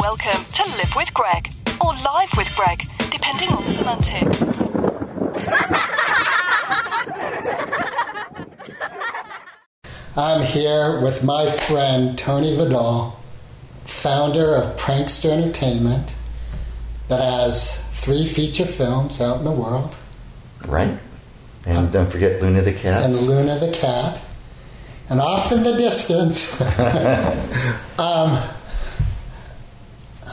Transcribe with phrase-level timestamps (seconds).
[0.00, 4.42] Welcome to Live with Greg, or Live with Greg, depending on semantics.
[10.16, 13.18] I'm here with my friend Tony Vidal,
[13.84, 16.14] founder of Prankster Entertainment,
[17.08, 19.94] that has three feature films out in the world,
[20.66, 20.98] Right?
[21.66, 23.02] And don't forget Luna the cat.
[23.02, 24.20] and Luna the cat,
[25.08, 26.60] and off in the distance.
[27.98, 28.42] um,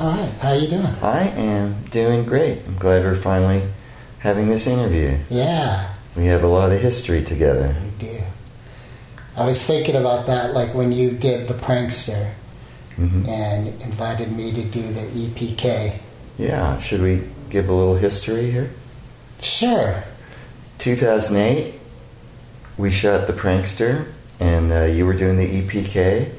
[0.07, 0.85] right, how you doing?
[1.01, 2.59] I am doing great.
[2.67, 3.63] I'm glad we're finally
[4.19, 5.17] having this interview.
[5.29, 7.75] Yeah, We have a lot of history together.
[7.83, 8.19] we do.
[9.35, 12.31] I was thinking about that, like when you did the Prankster
[12.95, 15.97] hmm and invited me to do the EPK.
[16.37, 18.69] Yeah, should we give a little history here?
[19.39, 20.03] Sure.
[20.79, 21.75] 2008,
[22.77, 26.31] we shot The Prankster, and uh, you were doing the EPK,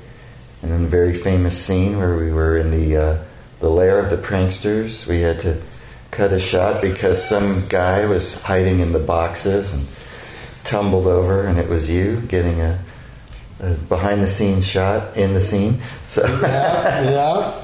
[0.63, 3.19] and then the very famous scene where we were in the uh,
[3.63, 5.07] the lair of the pranksters.
[5.07, 5.63] We had to
[6.11, 9.87] cut a shot because some guy was hiding in the boxes and
[10.65, 12.79] tumbled over, and it was you getting a,
[13.61, 15.81] a behind the scenes shot in the scene.
[16.09, 17.55] So yeah, yeah,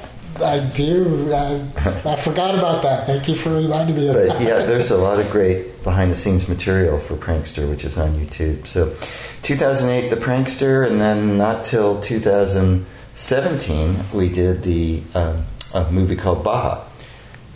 [0.45, 1.33] I do.
[1.33, 1.61] I,
[2.07, 3.07] I forgot about that.
[3.07, 4.41] Thank you for reminding me of But that.
[4.41, 8.15] yeah, there's a lot of great behind the scenes material for Prankster, which is on
[8.15, 8.67] YouTube.
[8.67, 8.95] So
[9.43, 16.43] 2008, The Prankster, and then not till 2017, we did the um, a movie called
[16.45, 16.85] Baja,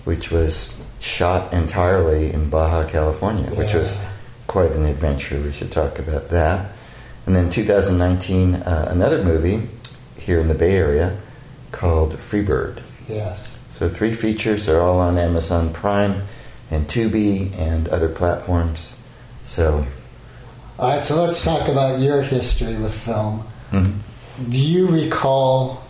[0.05, 3.99] which was shot entirely in Baja, California, which was
[4.47, 5.41] quite an adventure.
[5.41, 6.73] We should talk about that.
[7.27, 9.69] And then 2019, uh, another movie
[10.17, 11.17] here in the Bay Area
[11.71, 12.83] called Freebird.
[13.09, 13.57] Yes.
[13.71, 16.23] So three features are all on Amazon Prime
[16.71, 18.95] and Tubi and other platforms.
[19.45, 19.87] So
[20.79, 23.45] All right, so let's talk about your history with film.
[23.71, 23.99] mhm.
[24.49, 25.82] Do you recall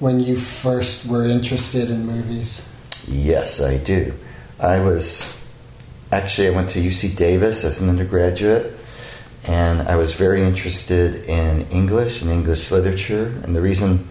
[0.00, 2.68] when you first were interested in movies?
[3.08, 4.14] yes, I do.
[4.60, 5.34] I was
[6.12, 8.74] actually I went to UC Davis as an undergraduate,
[9.46, 13.40] and I was very interested in English and English literature.
[13.42, 14.08] And the reason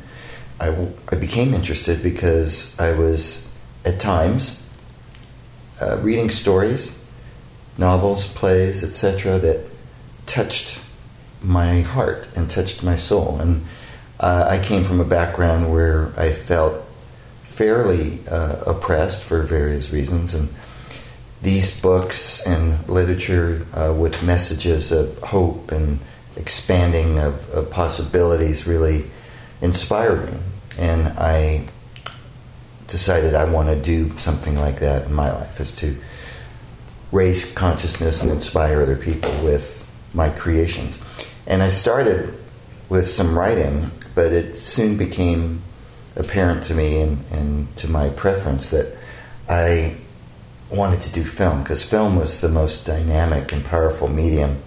[0.60, 0.72] I,
[1.16, 3.52] became interested because I was
[3.86, 4.66] at times
[5.80, 7.00] uh, reading stories,
[7.78, 9.66] novels, plays, etc., that
[10.26, 10.80] touched
[11.42, 13.40] my heart and touched my soul.
[13.40, 13.66] And
[14.20, 16.84] uh, I came from a background where I felt
[17.44, 20.50] fairly uh, oppressed for various reasons, and
[21.42, 26.00] these books and literature uh, with messages of hope and
[26.36, 29.06] expanding of, of possibilities really
[29.62, 30.40] inspired me.
[30.78, 31.68] And I
[32.88, 35.98] decided I want to do something like that in my life, is to
[37.12, 41.00] raise consciousness and inspire other people with my creations.
[41.46, 42.34] And I started
[42.90, 45.62] with some writing, but it soon became
[46.16, 48.98] apparent to me and, and to my preference that
[49.48, 49.96] I
[50.72, 54.64] wanted to do film because film was the most dynamic and powerful medium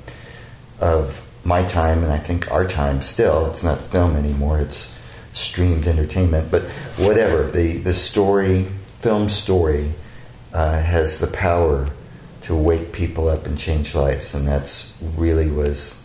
[0.78, 3.46] of my time and I think our time still.
[3.46, 4.96] It's not film anymore, it's
[5.32, 6.52] streamed entertainment.
[6.52, 6.62] But
[6.96, 8.68] whatever, the, the story,
[9.00, 9.94] film story,
[10.52, 11.88] uh, has the power
[12.42, 14.32] to wake people up and change lives.
[14.32, 15.99] And that's really was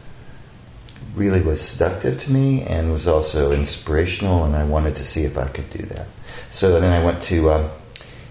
[1.15, 5.37] really was seductive to me and was also inspirational and I wanted to see if
[5.37, 6.07] I could do that.
[6.51, 7.69] So then I went to um,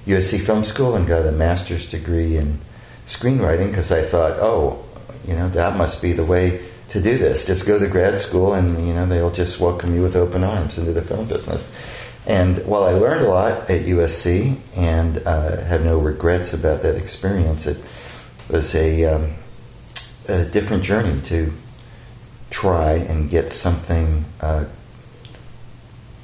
[0.07, 2.59] USC Film School and got a master's degree in
[3.07, 4.85] screenwriting because I thought, oh,
[5.27, 7.47] you know, that must be the way to do this.
[7.47, 10.79] Just go to grad school and, you know, they'll just welcome you with open arms
[10.79, 11.67] into the film business.
[12.27, 16.97] And while I learned a lot at USC and uh, have no regrets about that
[16.97, 17.79] experience, it
[18.49, 19.35] was a, um,
[20.29, 21.53] a different journey to
[22.55, 24.65] try and get something uh,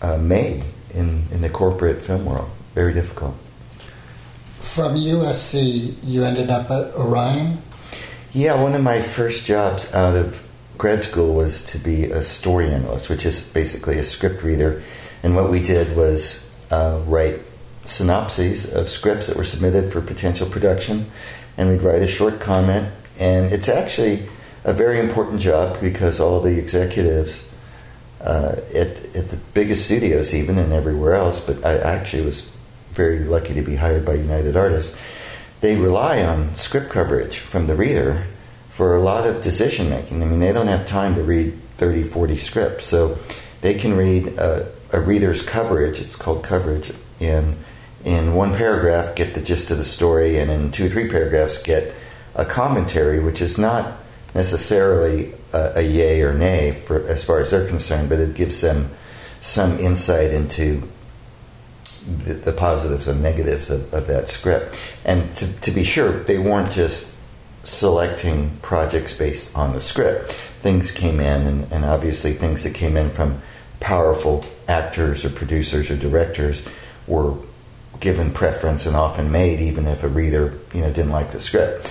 [0.00, 0.62] uh, made
[0.94, 2.48] in, in the corporate film world.
[2.72, 3.34] Very difficult.
[4.60, 7.58] From USC, you ended up at Orion.
[8.32, 10.40] Yeah, one of my first jobs out of
[10.78, 14.84] grad school was to be a story analyst, which is basically a script reader.
[15.24, 17.40] And what we did was uh, write
[17.86, 21.06] synopses of scripts that were submitted for potential production,
[21.56, 22.88] and we'd write a short comment.
[23.18, 24.28] And it's actually
[24.64, 27.44] a very important job because all the executives
[28.20, 32.50] uh, at, at the biggest studios, even and everywhere else, but I actually was
[32.92, 34.96] very lucky to be hired by United Artists.
[35.60, 38.24] They rely on script coverage from the reader
[38.68, 40.22] for a lot of decision making.
[40.22, 43.18] I mean, they don't have time to read 30, 40 scripts, so
[43.62, 47.56] they can read a, a reader's coverage, it's called coverage, in,
[48.04, 51.94] in one paragraph, get the gist of the story, and in two three paragraphs, get
[52.34, 53.98] a commentary, which is not
[54.34, 58.60] necessarily a, a yay or nay for as far as they're concerned, but it gives
[58.60, 58.90] them
[59.40, 60.82] some insight into
[62.24, 64.78] the, the positives and negatives of, of that script.
[65.04, 67.14] And to, to be sure, they weren't just
[67.62, 70.32] selecting projects based on the script.
[70.32, 73.42] Things came in, and, and obviously things that came in from
[73.80, 76.66] powerful actors or producers or directors
[77.06, 77.34] were
[77.98, 81.90] given preference and often made, even if a reader you know didn't like the script.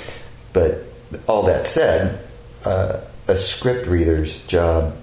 [0.54, 0.86] But
[1.28, 2.29] all that said,
[2.66, 4.96] uh, a script reader's job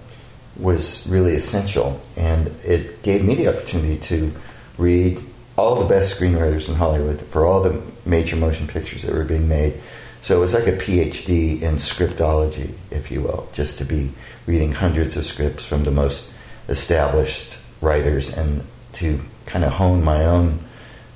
[0.59, 4.33] was really essential, and it gave me the opportunity to
[4.79, 5.23] read
[5.57, 9.49] all the best screenwriters in Hollywood for all the major motion pictures that were being
[9.49, 9.81] made.
[10.21, 14.13] So it was like a PhD in scriptology, if you will, just to be
[14.47, 16.31] reading hundreds of scripts from the most
[16.69, 18.65] established writers and
[18.95, 20.59] to kind of hone my own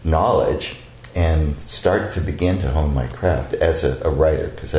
[0.04, 0.76] knowledge
[1.14, 4.74] and start to begin to hone my craft as a, a writer because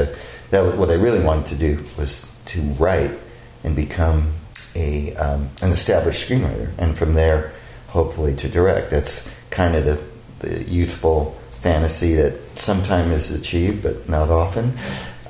[0.52, 3.12] that was what they really wanted to do was to write
[3.64, 4.34] and become
[4.76, 7.52] a um, an established screenwriter and from there
[7.88, 14.08] hopefully to direct that's kind of the, the youthful fantasy that sometimes is achieved but
[14.08, 14.74] not often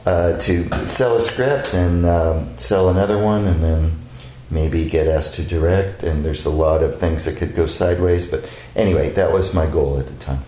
[0.05, 4.01] uh, to sell a script and um, sell another one and then
[4.51, 8.25] maybe get asked to direct, and there's a lot of things that could go sideways.
[8.25, 10.43] But anyway, that was my goal at the time.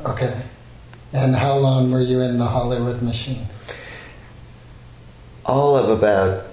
[0.00, 0.40] Okay.
[1.16, 3.46] And how long were you in the Hollywood machine?
[5.46, 6.44] All of about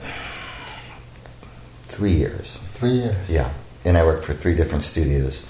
[1.89, 2.59] three years.
[2.73, 3.29] Three years.
[3.29, 3.51] Yeah.
[3.83, 5.45] And I worked for three different studios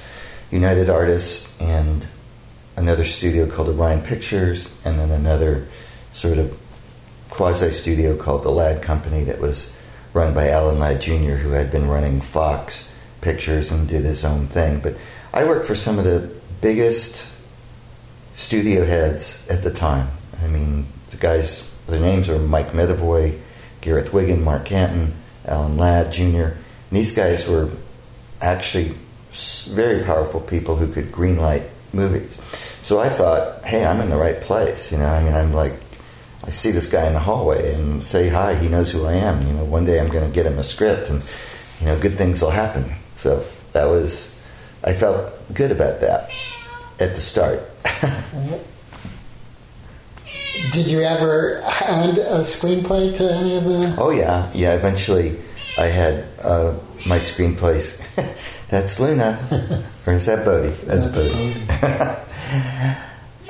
[0.49, 2.07] United Artists and
[2.75, 5.67] another studio called Orion Pictures, and then another
[6.11, 6.57] sort of
[7.29, 9.75] quasi studio called the Ladd Company that was
[10.13, 14.47] run by Alan Ladd Jr., who had been running Fox Pictures and did his own
[14.47, 14.79] thing.
[14.79, 14.95] But
[15.31, 16.31] I worked for some of the
[16.61, 17.27] biggest
[18.35, 20.09] studio heads at the time.
[20.41, 23.39] I mean, the guys, their names are Mike Medavoy,
[23.81, 25.13] Gareth Wigan, Mark Canton,
[25.45, 26.23] Alan Ladd Jr.
[26.23, 26.55] And
[26.91, 27.69] these guys were
[28.41, 28.95] actually
[29.69, 32.41] very powerful people who could greenlight movies.
[32.81, 34.91] So I thought, hey, I'm in the right place.
[34.91, 35.73] You know, I mean, I'm like
[36.45, 38.55] I see this guy in the hallway and say hi.
[38.55, 39.47] He knows who I am.
[39.47, 41.23] You know, one day I'm going to get him a script, and
[41.79, 42.93] you know, good things will happen.
[43.17, 44.37] So that was,
[44.83, 46.29] I felt good about that
[46.99, 47.61] at the start.
[50.71, 53.95] Did you ever hand a screenplay to any of the?
[53.97, 54.73] Oh yeah, yeah.
[54.73, 55.39] Eventually,
[55.77, 56.73] I had uh,
[57.05, 57.99] my screenplays.
[58.69, 59.37] That's Luna,
[60.07, 60.69] or is that Bodhi?
[60.69, 61.65] That's, That's Bodhi.
[61.65, 62.97] Bodhi.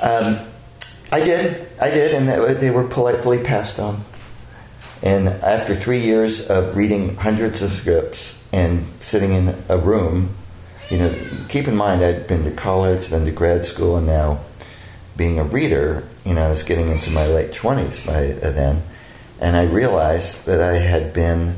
[0.00, 0.40] um,
[1.12, 4.04] I did, I did, and they were politely passed on.
[5.02, 10.34] And after three years of reading hundreds of scripts and sitting in a room,
[10.90, 11.14] you know,
[11.48, 14.40] keep in mind I'd been to college, then to grad school, and now
[15.16, 18.82] being a reader, you know, I was getting into my late 20s by then.
[19.40, 21.56] And I realized that I had been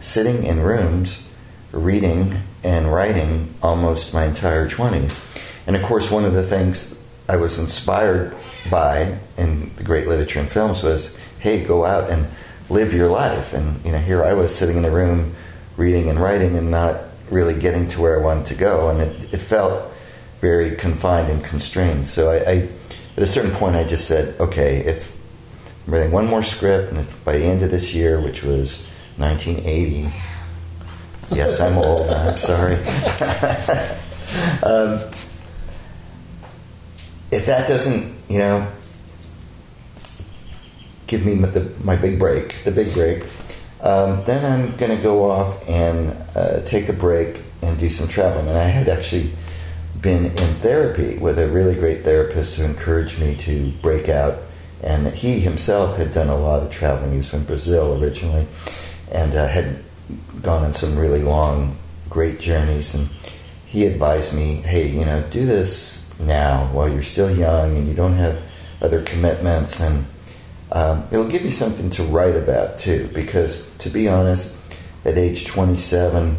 [0.00, 1.26] sitting in rooms
[1.72, 5.24] reading and writing almost my entire 20s.
[5.66, 6.98] And of course, one of the things
[7.28, 8.34] I was inspired
[8.70, 12.26] by in the great literature and films was, hey, go out and
[12.70, 13.52] live your life.
[13.52, 15.34] And you know, here I was sitting in a room
[15.76, 19.34] reading and writing and not really getting to where I wanted to go, and it,
[19.34, 19.92] it felt
[20.40, 22.08] very confined and constrained.
[22.08, 22.68] So I, I,
[23.16, 25.16] at a certain point, I just said, okay, if
[25.86, 28.86] I'm writing one more script, and if by the end of this year, which was
[29.16, 30.10] 1980,
[31.32, 32.10] yes, I'm old.
[32.12, 32.74] I'm sorry.
[34.62, 35.00] um,
[37.30, 38.70] if that doesn't, you know,
[41.06, 43.24] give me the, my big break, the big break,
[43.80, 48.08] um, then I'm going to go off and uh, take a break and do some
[48.08, 48.48] traveling.
[48.48, 49.30] And I had actually
[50.00, 54.38] been in therapy with a really great therapist who encouraged me to break out.
[54.82, 57.12] And he himself had done a lot of traveling.
[57.12, 58.46] He was from Brazil originally
[59.10, 59.82] and uh, had
[60.42, 61.76] gone on some really long,
[62.08, 62.94] great journeys.
[62.94, 63.08] And
[63.66, 67.94] he advised me, hey, you know, do this now while you're still young and you
[67.94, 68.40] don't have
[68.80, 70.04] other commitments and
[70.72, 74.56] um, it'll give you something to write about too because to be honest
[75.04, 76.36] at age 27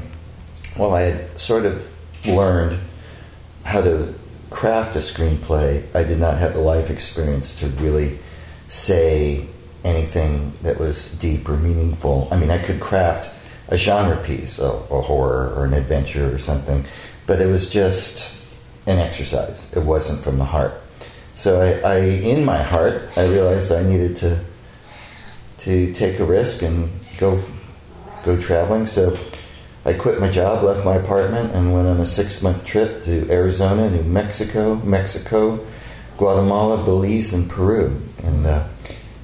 [0.77, 1.89] well i had sort of
[2.25, 2.79] learned
[3.63, 4.13] how to
[4.49, 8.17] craft a screenplay i did not have the life experience to really
[8.67, 9.45] say
[9.83, 13.29] anything that was deep or meaningful i mean i could craft
[13.69, 16.83] a genre piece a, a horror or an adventure or something
[17.25, 18.35] but it was just
[18.89, 19.71] an exercise.
[19.73, 20.73] It wasn't from the heart.
[21.39, 24.41] So I, I, in my heart, I realized I needed to
[25.59, 27.41] to take a risk and go
[28.25, 28.85] go traveling.
[28.85, 29.17] So
[29.85, 33.31] I quit my job, left my apartment, and went on a six month trip to
[33.31, 35.65] Arizona, New Mexico, Mexico,
[36.17, 38.01] Guatemala, Belize, and Peru.
[38.21, 38.67] And uh,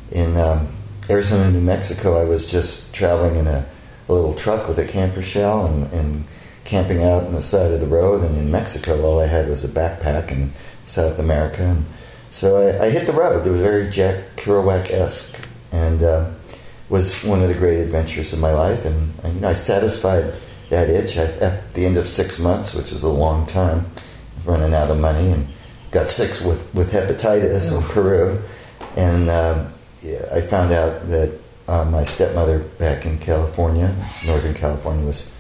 [0.10, 0.70] in um,
[1.10, 3.66] Arizona, New Mexico, I was just traveling in a,
[4.08, 6.24] a, little truck with a camper shell and, and
[6.64, 9.66] camping out on the side of the road, and in Mexico, all I had was
[9.66, 10.54] a backpack in
[10.86, 11.62] South America.
[11.62, 11.86] And
[12.36, 13.48] so I, I hit the road.
[13.48, 15.40] It was very Jack Kerouac esque,
[15.72, 16.32] and uh,
[16.90, 18.84] was one of the great adventures of my life.
[18.84, 20.34] And, and you know, I satisfied
[20.70, 23.86] that itch I, at the end of six months, which is a long time,
[24.44, 25.48] running out of money, and
[25.92, 28.42] got sick with, with hepatitis in Peru.
[28.98, 29.28] And
[30.04, 31.40] yeah, I found out that
[31.70, 35.34] uh, my stepmother back in California, Northern California, was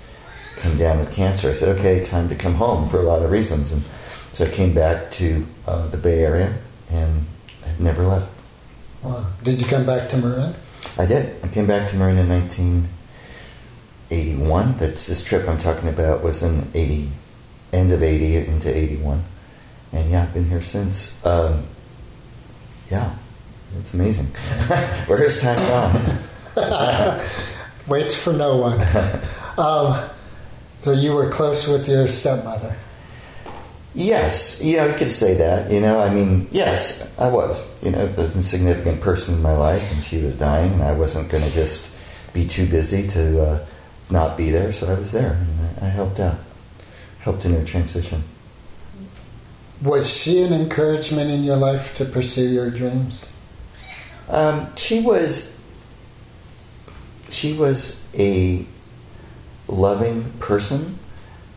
[0.55, 1.49] come down with cancer.
[1.49, 3.73] I said, okay, time to come home for a lot of reasons.
[3.73, 3.83] And
[4.31, 6.57] so I came back to uh, the Bay Area
[6.89, 7.25] and
[7.65, 8.29] I've never left.
[9.03, 9.25] Wow.
[9.43, 10.55] Did you come back to Marin?
[10.97, 11.35] I did.
[11.43, 14.77] I came back to Marin in 1981.
[14.77, 17.09] That's this trip I'm talking about was in 80,
[17.73, 19.23] end of 80 into 81.
[19.91, 21.23] And yeah, I've been here since.
[21.25, 21.65] Um,
[22.89, 23.13] yeah,
[23.79, 24.25] it's amazing.
[25.07, 26.19] Where has time gone?
[27.87, 28.79] Waits for no one.
[29.57, 30.09] Um,
[30.81, 32.75] so you were close with your stepmother.
[33.95, 35.71] Yes, you know, you could say that.
[35.71, 37.63] You know, I mean, yes, I was.
[37.81, 41.29] You know, a significant person in my life, and she was dying, and I wasn't
[41.29, 41.95] going to just
[42.33, 43.65] be too busy to uh,
[44.09, 44.73] not be there.
[44.73, 46.35] So I was there, and I, I helped out,
[47.19, 48.23] helped in her transition.
[49.81, 53.31] Was she an encouragement in your life to pursue your dreams?
[54.27, 55.57] Um, she was.
[57.29, 58.65] She was a
[59.67, 60.99] loving person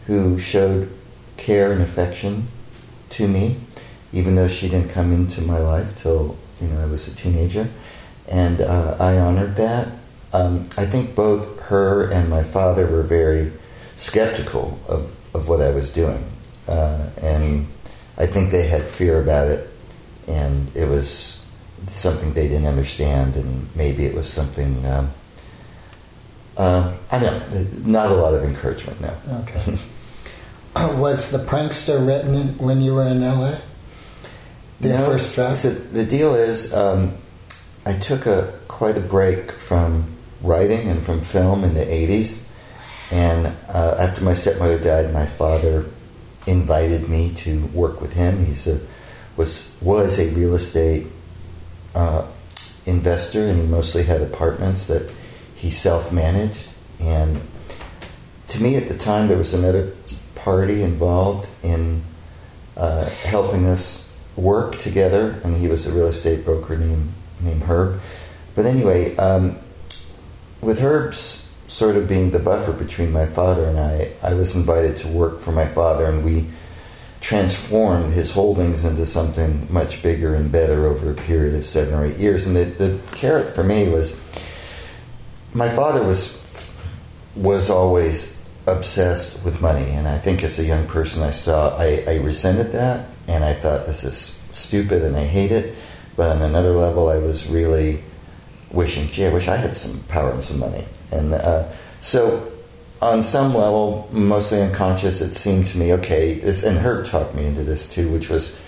[0.07, 0.98] who showed
[1.39, 2.49] care and affection
[3.11, 3.57] to me,
[4.13, 7.69] even though she didn't come into my life till you know I was a teenager,
[8.29, 9.89] and uh, I honored that.
[10.33, 13.53] Um, I think both her and my father were very
[13.97, 16.23] skeptical of, of what I was doing,
[16.67, 17.67] uh, and
[18.19, 19.71] I think they had fear about it,
[20.27, 21.47] and it was
[21.91, 24.85] something they didn't understand, and maybe it was something.
[24.85, 25.13] Um,
[26.59, 29.01] uh, I don't know, not a lot of encouragement.
[29.01, 29.17] No.
[29.43, 29.79] Okay.
[30.97, 33.59] was the prankster written when you were in LA?
[34.81, 35.63] The No, first draft?
[35.63, 37.15] So the deal is, um,
[37.85, 42.43] I took a quite a break from writing and from film in the '80s,
[43.11, 45.87] and uh, after my stepmother died, my father
[46.47, 48.45] invited me to work with him.
[48.45, 48.81] He's a
[49.37, 51.07] was was a real estate
[51.95, 52.27] uh,
[52.87, 55.11] investor, and he mostly had apartments that
[55.55, 56.67] he self managed.
[57.01, 57.41] And
[58.49, 59.93] to me, at the time, there was another
[60.39, 62.03] party involved in
[62.77, 68.01] uh, helping us work together, and he was a real estate broker named named Herb.
[68.55, 69.59] But anyway, um,
[70.61, 74.97] with Herb's sort of being the buffer between my father and I, I was invited
[74.99, 76.47] to work for my father, and we
[77.21, 82.05] transformed his holdings into something much bigger and better over a period of seven or
[82.05, 82.47] eight years.
[82.47, 84.19] And the, the carrot for me was
[85.53, 86.37] my father was
[87.35, 88.38] was always
[88.77, 92.73] obsessed with money, and I think as a young person, I saw I, I resented
[92.73, 95.75] that, and I thought this is stupid, and I hate it.
[96.17, 98.03] But on another level, I was really
[98.71, 100.85] wishing, gee, I wish I had some power and some money.
[101.11, 101.69] And uh,
[102.01, 102.53] so,
[103.01, 107.47] on some level, mostly unconscious, it seemed to me, okay, this, and Herb talked me
[107.47, 108.61] into this too, which was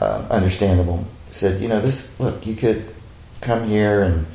[0.00, 1.06] uh, understandable.
[1.30, 2.94] Said, you know, this, look, you could
[3.40, 4.26] come here and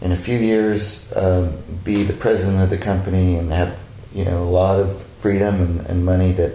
[0.00, 3.78] in a few years um, be the president of the company and have,
[4.14, 6.52] you know, a lot of freedom and, and money that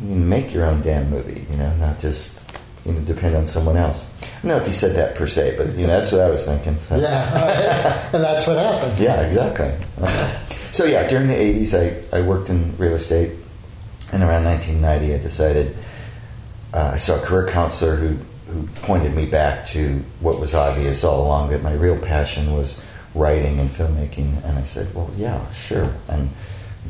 [0.00, 2.40] you can make your own damn movie, you know, not just,
[2.84, 4.06] you know, depend on someone else.
[4.22, 6.30] I don't know if you said that per se, but, you know, that's what I
[6.30, 6.78] was thinking.
[6.78, 6.96] So.
[6.96, 8.98] Yeah, and that's what happened.
[8.98, 9.72] Yeah, exactly.
[10.00, 10.38] Uh,
[10.72, 11.72] so yeah, during the '80s,
[12.12, 13.32] I, I worked in real estate,
[14.12, 15.76] and around 1990, I decided
[16.74, 21.02] uh, I saw a career counselor who who pointed me back to what was obvious
[21.02, 22.80] all along that my real passion was
[23.14, 25.94] writing and filmmaking, and I said, well, yeah, sure.
[26.08, 26.30] And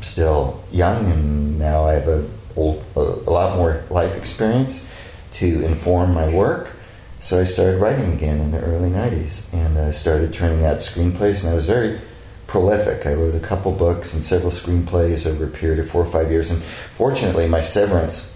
[0.01, 4.85] still young, and now I have a old, a, a lot more life experience
[5.33, 6.71] to inform my work.
[7.19, 11.41] So I started writing again in the early 90s, and I started turning out screenplays,
[11.41, 11.99] and I was very
[12.47, 13.05] prolific.
[13.05, 16.31] I wrote a couple books and several screenplays over a period of four or five
[16.31, 16.49] years.
[16.49, 18.33] And fortunately, my severance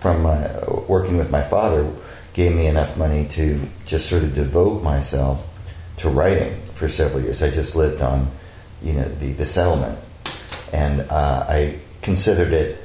[0.00, 0.50] from my,
[0.88, 1.88] working with my father
[2.32, 5.46] gave me enough money to just sort of devote myself
[5.98, 7.42] to writing for several years.
[7.42, 8.30] I just lived on,
[8.82, 9.98] you know, the, the settlement,
[10.72, 12.78] and uh, I considered it.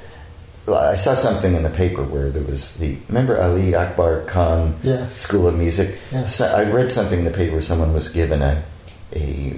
[0.68, 5.16] I saw something in the paper where there was the remember Ali Akbar Khan Yes.
[5.16, 5.98] School of Music.
[6.12, 6.36] Yes.
[6.36, 8.64] So I read something in the paper where someone was given a
[9.16, 9.54] a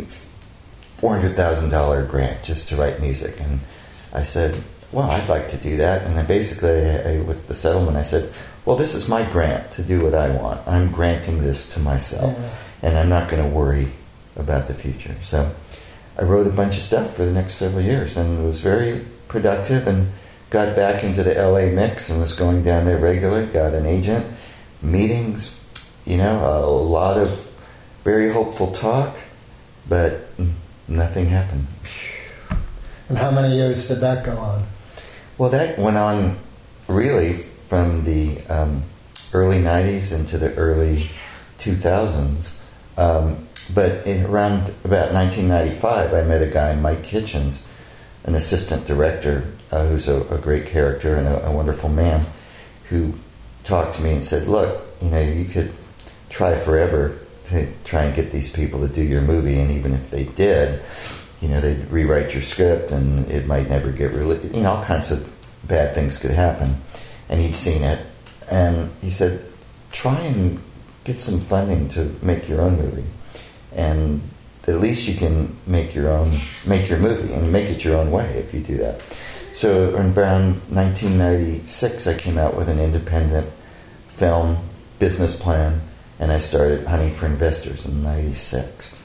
[0.98, 3.60] four hundred thousand dollar grant just to write music, and
[4.14, 7.56] I said, "Well, I'd like to do that." And then basically, I, I, with the
[7.56, 8.32] settlement, I said,
[8.66, 10.62] "Well, this is my grant to do what I want.
[10.68, 12.88] I'm granting this to myself, Yeah.
[12.90, 13.88] and I'm not going to worry
[14.36, 15.50] about the future." So,
[16.20, 19.88] I wrote a bunch of stuff for the next several years, and was very productive
[19.88, 20.12] and
[20.50, 23.46] got back into the LA mix and was going down there regularly.
[23.46, 24.26] Got an agent,
[24.82, 25.64] meetings,
[26.06, 27.50] you know, a lot of
[28.04, 29.18] very hopeful talk,
[29.88, 30.28] but
[30.90, 31.68] nothing happened.
[33.08, 34.66] And how many years did that go on?
[35.38, 36.38] Well, that went on
[36.90, 37.34] really
[37.68, 38.84] from the um,
[39.32, 41.12] early 90s into the early
[41.60, 42.52] 2000s.
[42.98, 47.66] Um, but in around about 1995, I met a guy, Mike Kitchens,
[48.24, 52.26] an assistant director uh, who's a, a, great character and a, a, wonderful man,
[52.90, 53.14] who
[53.64, 55.72] talked to me and said, "Look, you know, you could
[56.30, 57.18] try forever
[57.50, 60.82] to try and get these people to do your movie, and even if they did,
[61.42, 64.54] you know, they'd rewrite your script, and it might never get released.
[64.54, 65.32] You know, all kinds of
[65.68, 66.78] bad things could happen."
[67.30, 68.06] And he'd seen it,
[68.50, 69.46] and he said,
[69.92, 70.60] "Try and
[71.04, 73.06] get some funding to make your own movie."
[73.76, 74.22] And
[74.68, 78.12] at least you can make your own make your movie and make it your own
[78.12, 79.02] way if you do that.
[79.54, 83.50] So in around 1996, I came out with an independent
[84.08, 84.58] film
[85.00, 85.82] business plan,
[86.20, 88.96] and I started hunting for investors in '96.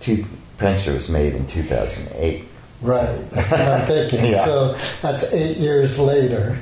[0.00, 0.24] Two,
[0.58, 2.44] Prankster was made in 2008.
[2.80, 4.26] Right, that's what I'm thinking.
[4.32, 4.44] yeah.
[4.44, 6.58] So that's eight years later.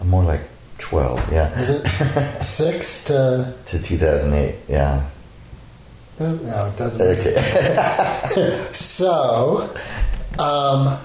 [0.00, 0.40] Uh, more like
[0.78, 1.58] 12, yeah.
[1.58, 3.54] Is it six to?
[3.66, 5.08] to 2008, yeah.
[6.20, 7.00] No, it doesn't.
[7.00, 8.68] Okay.
[8.72, 9.72] so,
[10.38, 10.98] um,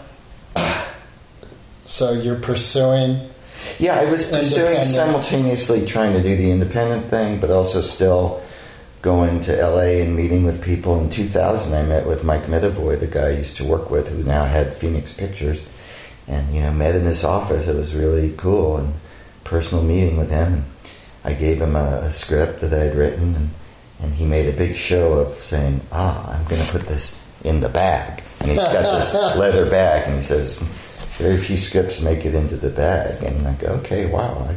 [1.86, 3.30] so you're pursuing.
[3.78, 8.44] Yeah, I was pursuing simultaneously trying to do the independent thing, but also still
[9.04, 11.00] going to LA and meeting with people.
[11.00, 14.24] In 2000, I met with Mike Medavoy, the guy I used to work with, who
[14.24, 15.68] now had Phoenix Pictures,
[16.28, 17.68] and you know met in his office.
[17.68, 18.94] It was really cool and
[19.44, 20.66] personal meeting with him.
[21.24, 23.50] I gave him a, a script that I had written and
[24.04, 27.62] and he made a big show of saying, "Ah, I'm going to put this in
[27.62, 30.60] the bag," and he's got this leather bag, and he says,
[31.18, 34.56] "Very few scripts make it into the bag," and I go, "Okay, wow, I,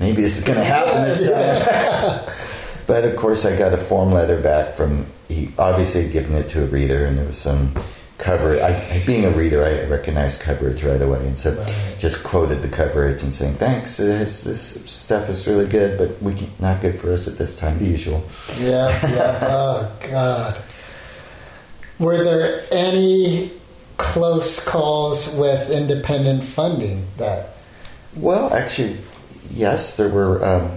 [0.00, 2.34] maybe this is going to happen this time."
[2.86, 6.48] but of course, I got a form letter back from he obviously had given it
[6.50, 7.74] to a reader, and there was some
[8.18, 8.60] cover.
[8.62, 11.96] I, being a reader, I recognized coverage right away, and so right.
[11.98, 16.34] just quoted the coverage and saying, "Thanks, this, this stuff is really good, but we
[16.34, 18.24] can, not good for us at this time." The usual.
[18.58, 19.38] Yeah, yeah.
[19.42, 20.62] oh God.
[21.98, 23.52] Were there any
[23.96, 27.56] close calls with independent funding that?
[28.16, 28.98] Well, actually,
[29.50, 30.44] yes, there were.
[30.44, 30.76] Um,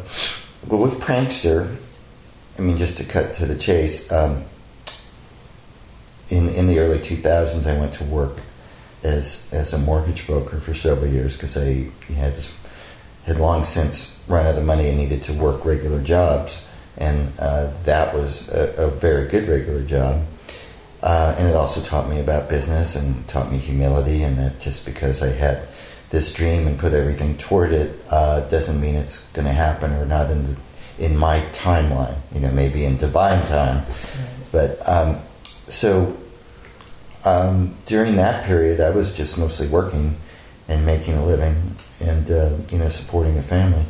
[0.68, 1.76] well, with Prankster,
[2.58, 4.12] I mean, just to cut to the chase.
[4.12, 4.44] Um,
[6.30, 8.40] in in the early 2000s, I went to work
[9.04, 12.36] as as a mortgage broker for several years because I had
[13.26, 16.66] had long since run out of money and needed to work regular jobs,
[16.98, 20.24] and uh, that was a, a, very good regular job.
[21.04, 24.86] Uh, and it also taught me about business and taught me humility, and that just
[24.86, 25.68] because I had
[26.10, 30.06] this dream and put everything toward it uh, doesn't mean it's going to happen or
[30.06, 32.16] not in the, in my timeline.
[32.34, 33.84] You know, maybe in divine time,
[34.52, 35.20] but um,
[35.68, 36.18] so
[37.26, 40.16] um, during that period, I was just mostly working
[40.68, 43.84] and making a living and uh, you know supporting a family.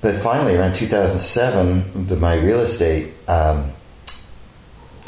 [0.00, 3.70] But finally, around 2007, the, my real estate um,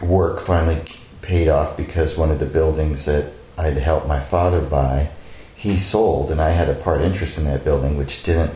[0.00, 0.80] work finally
[1.20, 5.10] paid off because one of the buildings that I'd helped my father buy,
[5.56, 8.52] he sold, and I had a part interest in that building, which didn't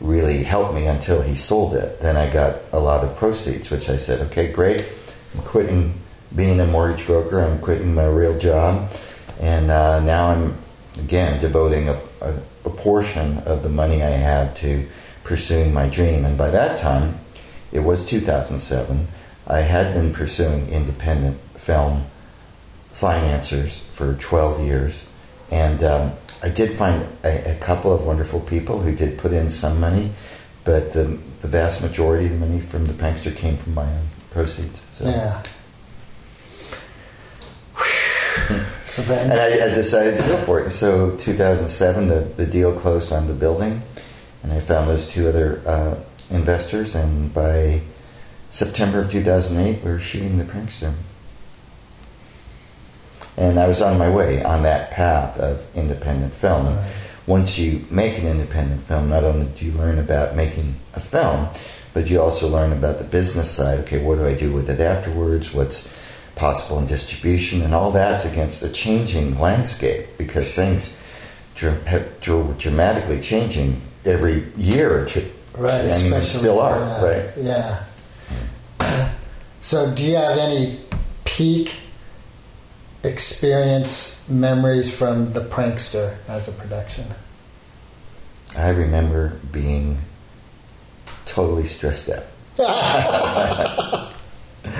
[0.00, 2.00] really help me until he sold it.
[2.00, 4.86] Then I got a lot of proceeds, which I said, okay, great,
[5.34, 5.94] I'm quitting
[6.36, 7.40] being a mortgage broker.
[7.40, 8.92] I'm quitting my real job,
[9.40, 10.56] and uh, now I'm
[10.98, 14.86] again devoting a, a, a, portion of the money I have to
[15.24, 16.24] pursuing my dream.
[16.24, 17.18] And by that time,
[17.72, 19.08] it was 2007.
[19.46, 22.04] I had been pursuing independent film
[22.92, 25.04] financiers for 12 years,
[25.50, 29.50] and um, I did find a, a, couple of wonderful people who did put in
[29.50, 30.12] some money,
[30.64, 34.06] but the, the vast majority of the money from the Prankster came from my own
[34.30, 34.82] proceeds.
[34.92, 35.04] So.
[35.04, 35.42] Yeah.
[38.96, 40.70] So then, and I, I, decided to go for it.
[40.70, 43.82] So 2007, the, the deal closed on the building,
[44.42, 45.96] and I found those two other uh,
[46.30, 46.94] investors.
[46.94, 47.82] And by
[48.48, 50.94] September of 2008, we were shooting the Prankster.
[53.36, 56.64] And I was on my way on that path of independent film.
[56.64, 56.92] Right.
[57.26, 61.48] Once you make an independent film, not only do you learn about making a film,
[61.92, 63.80] but you also learn about the business side.
[63.80, 65.52] Okay, what do I do with it afterwards?
[65.52, 65.86] What's
[66.36, 70.96] possible in distribution, and all that's against a changing landscape because things
[71.56, 75.28] have dramatically changing every year or two.
[75.56, 77.30] Right, I mean, still are, yeah, uh, right?
[77.38, 77.84] Yeah.
[79.62, 80.78] So, do you have any
[81.24, 81.74] peak
[83.02, 87.06] experience, memories from The Prankster as a production?
[88.56, 89.98] I remember being
[91.24, 92.24] totally stressed out.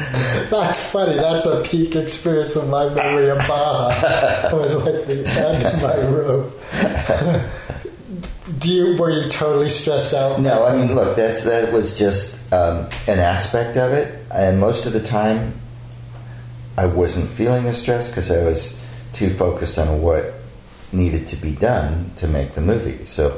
[0.51, 1.16] That's funny.
[1.16, 3.90] That's a peak experience of my memory of Baja.
[4.49, 6.53] It was like the end of my rope.
[8.59, 10.40] Do you were you totally stressed out?
[10.40, 14.87] No, I mean, look, that's that was just um, an aspect of it, and most
[14.87, 15.55] of the time,
[16.79, 18.81] I wasn't feeling the stress because I was
[19.12, 20.35] too focused on what
[20.92, 23.05] needed to be done to make the movie.
[23.07, 23.31] So,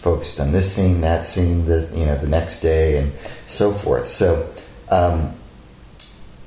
[0.00, 3.12] focused on this scene, that scene, the you know the next day, and
[3.46, 4.08] so forth.
[4.08, 4.48] So,
[4.88, 5.34] um,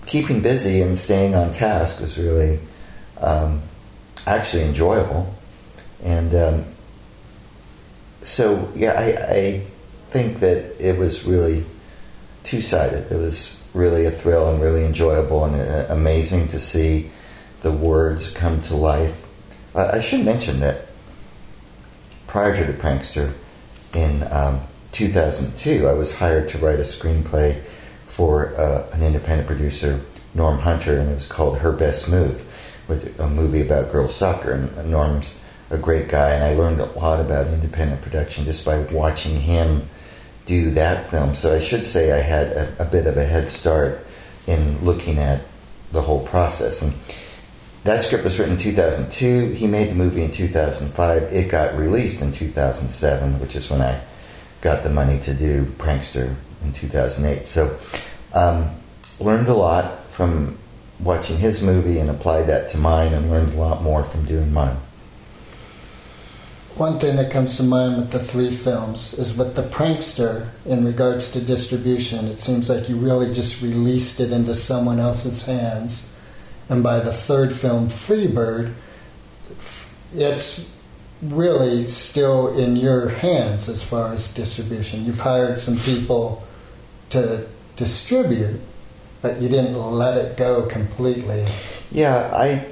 [0.08, 2.60] keeping busy and staying on task was really
[3.20, 3.62] um,
[4.26, 5.34] actually enjoyable,
[6.04, 6.66] and um,
[8.24, 9.66] so yeah, I, I
[10.10, 11.66] think that it was really
[12.44, 13.12] two sided.
[13.12, 17.12] It was really a thrill and really enjoyable and uh, amazing to see
[17.62, 19.26] the words come to life.
[19.76, 20.88] I should mention that
[22.26, 23.34] prior to the prankster,
[23.94, 27.62] in um, 2002, I was hired to write a screenplay
[28.18, 30.02] for uh, an independent producer,
[30.34, 32.44] Norm Hunter, and it was called Her Best Move,
[32.88, 34.54] with a movie about girls soccer.
[34.54, 35.36] And Norm's
[35.70, 39.88] a great guy, and I learned a lot about independent production just by watching him
[40.48, 41.36] do that film.
[41.36, 44.04] So I should say I had a, a bit of a head start
[44.48, 45.42] in looking at
[45.92, 46.82] the whole process.
[46.82, 46.94] And
[47.84, 49.52] that script was written in 2002.
[49.52, 51.22] He made the movie in 2005.
[51.22, 54.02] It got released in 2007, which is when I
[54.62, 57.46] got the money to do Prankster in 2008.
[57.46, 57.78] So
[58.34, 58.70] um,
[59.20, 60.58] learned a lot from
[61.00, 64.52] watching his movie and applied that to mine, and learned a lot more from doing
[64.52, 64.78] mine.
[66.76, 70.86] One thing that comes to mind with the three films is with the prankster in
[70.86, 72.28] regards to distribution.
[72.28, 76.14] It seems like you really just released it into someone else's hands.
[76.70, 78.74] And by the third film, Freebird,
[80.14, 80.76] it's
[81.24, 85.04] really still in your hands as far as distribution.
[85.06, 86.47] You've hired some people
[87.10, 88.60] to distribute,
[89.22, 91.46] but you didn't let it go completely.
[91.92, 92.68] Yeah, I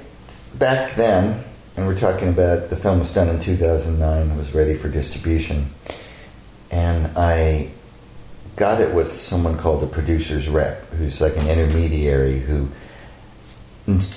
[0.58, 1.44] back then
[1.76, 5.70] and we're talking about the film was done in 2009, it was ready for distribution,
[6.70, 7.70] and I
[8.56, 12.68] got it with someone called a producer's rep, who's like an intermediary who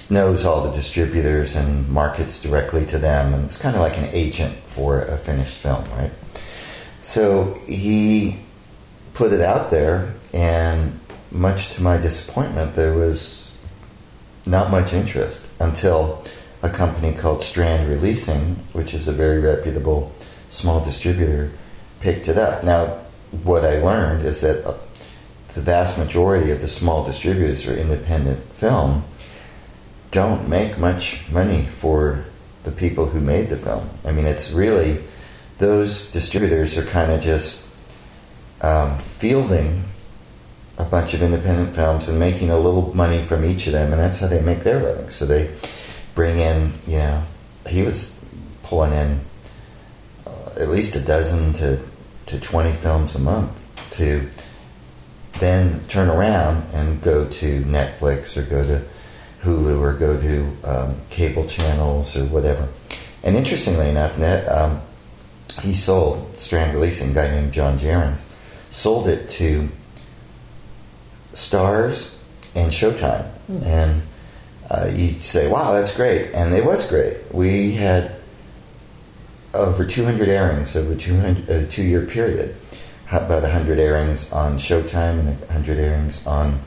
[0.09, 4.07] knows all the distributors and markets directly to them, and it's kind of like an
[4.13, 6.11] agent for a finished film, right?
[7.01, 8.39] So he
[9.19, 10.97] put it out there, and
[11.29, 13.57] much to my disappointment, there was
[14.45, 16.23] not much interest until
[16.63, 20.13] a company called Strand Releasing, which is a very reputable
[20.49, 21.51] small distributor,
[21.99, 22.63] picked it up.
[22.63, 22.99] Now,
[23.43, 24.77] what I learned is that uh,
[25.53, 29.03] the vast majority of the small distributors for independent film
[30.11, 32.23] don't make much money for
[32.63, 33.89] the people who made the film.
[34.05, 35.03] I mean, it's really
[35.57, 37.68] those distributors are kind of just
[38.61, 39.83] um, fielding
[40.77, 44.01] a bunch of independent films and making a little money from each of them, and
[44.01, 45.09] that's how they make their living.
[45.09, 45.53] So they
[46.15, 47.23] bring in, you know,
[47.67, 48.17] he was
[48.63, 49.19] pulling in
[50.25, 51.79] uh, at least a dozen to,
[52.27, 53.51] to 20 films a month
[53.91, 54.29] to
[55.39, 58.81] then turn around and go to Netflix or go to
[59.43, 62.67] Hulu or go to um, cable channels or whatever.
[63.23, 64.81] And interestingly enough, Net, um,
[65.61, 68.21] he sold Strand Releasing, a guy named Jon Gerrans,
[68.71, 69.69] sold it to
[71.33, 72.15] Starz
[72.55, 73.29] and Showtime.
[73.49, 73.65] Mm.
[73.65, 74.01] And
[74.69, 76.31] uh, you say, wow, that's great.
[76.33, 77.17] And it was great.
[77.33, 78.15] We had
[79.53, 82.55] over 200 airings over 200, a two year period.
[83.11, 86.59] About 100 airings on Showtime and 100 airings on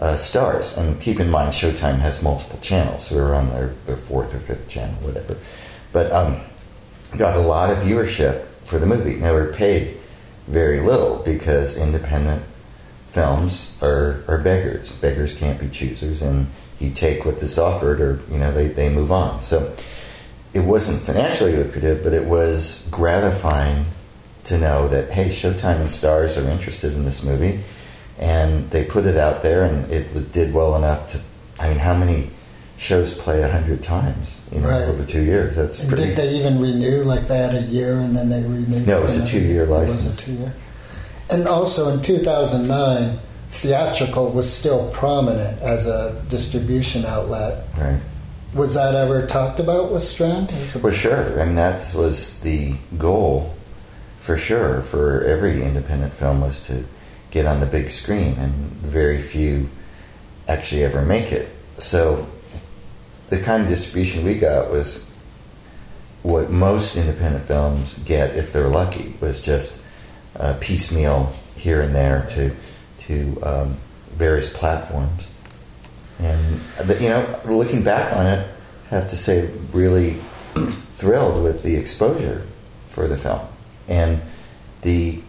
[0.00, 0.76] uh, Starz.
[0.76, 4.34] And keep in mind, Showtime has multiple channels, so we were on their, their, fourth
[4.34, 5.38] or fifth channel, whatever.
[5.92, 6.42] But um,
[7.16, 9.14] got a lot of viewership for the movie.
[9.14, 9.95] Now, we are paid
[10.46, 12.42] very little because independent
[13.08, 14.92] films are, are beggars.
[14.92, 18.88] Beggars can't be choosers, and you take what is offered or you know they, they
[18.88, 19.74] move on so
[20.52, 23.84] it wasn't financially lucrative but it was gratifying
[24.44, 27.60] to know that hey showtime and Starz are interested in this movie
[28.18, 31.20] and they put it out there and it did well enough to
[31.58, 32.30] i mean how many
[32.76, 34.82] shows play a hundred times you know right.
[34.82, 37.98] over two years that's and pretty did they even renew like they had a year
[37.98, 40.54] and then they renewed no it was a two-year license it was a two-year
[41.30, 43.18] and also in 2009
[43.56, 47.64] theatrical was still prominent as a distribution outlet.
[47.76, 48.00] Right.
[48.54, 50.50] Was that ever talked about with Strand?
[50.50, 51.40] For sure.
[51.40, 53.54] I mean, that was the goal,
[54.18, 56.84] for sure, for every independent film was to
[57.30, 59.68] get on the big screen, and very few
[60.48, 61.48] actually ever make it.
[61.78, 62.26] So
[63.28, 65.10] the kind of distribution we got was
[66.22, 69.80] what most independent films get if they're lucky was just
[70.36, 72.54] uh, piecemeal here and there to
[72.98, 73.76] to um,
[74.10, 75.28] various platforms.
[76.18, 76.60] And
[77.00, 78.48] you know, looking back on it,
[78.90, 80.16] I have to say, really
[80.96, 82.46] thrilled with the exposure
[82.88, 83.40] for the film
[83.88, 84.22] and
[84.82, 85.20] the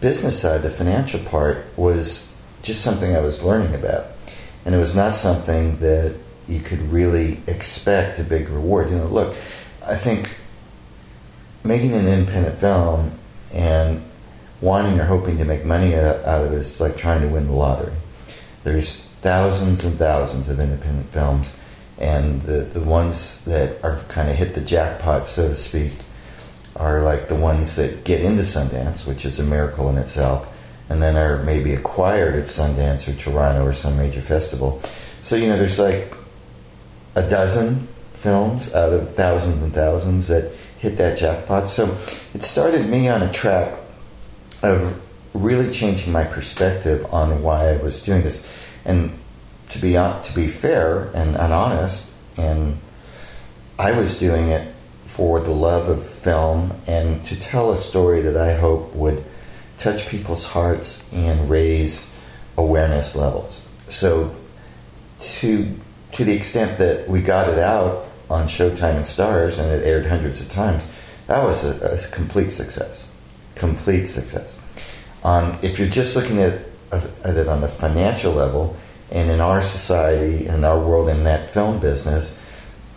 [0.00, 4.06] business side, the financial part was just something I was learning about,
[4.64, 6.14] and it was not something that
[6.48, 8.90] you could really expect a big reward.
[8.90, 9.36] You know, look,
[9.84, 10.36] I think
[11.62, 13.12] making an independent film
[13.52, 14.02] and
[14.60, 17.52] wanting or hoping to make money out of it is like trying to win the
[17.52, 17.92] lottery.
[18.62, 21.56] There's thousands and thousands of independent films,
[21.98, 25.92] and the, the ones that are kind of hit the jackpot, so to speak,
[26.76, 30.48] are like the ones that get into Sundance, which is a miracle in itself,
[30.88, 34.82] and then are maybe acquired at Sundance or Toronto or some major festival.
[35.22, 36.14] So, you know, there's like
[37.14, 41.68] a dozen films out of thousands and thousands that hit that jackpot.
[41.68, 41.96] So
[42.32, 43.78] it started me on a track
[44.62, 45.00] of
[45.34, 48.46] really changing my perspective on why I was doing this.
[48.84, 49.18] And
[49.70, 52.78] to be to be fair and, and honest, and
[53.78, 54.72] I was doing it
[55.04, 59.24] for the love of film and to tell a story that I hope would
[59.78, 62.14] touch people's hearts and raise
[62.56, 63.66] awareness levels.
[63.88, 64.34] So,
[65.18, 65.74] to
[66.14, 70.06] to the extent that we got it out on Showtime and Starz and it aired
[70.06, 70.82] hundreds of times,
[71.26, 73.10] that was a, a complete success.
[73.54, 74.58] Complete success.
[75.22, 76.60] Um, if you're just looking at,
[76.92, 78.76] at it on the financial level,
[79.10, 82.38] and in our society and our world in that film business,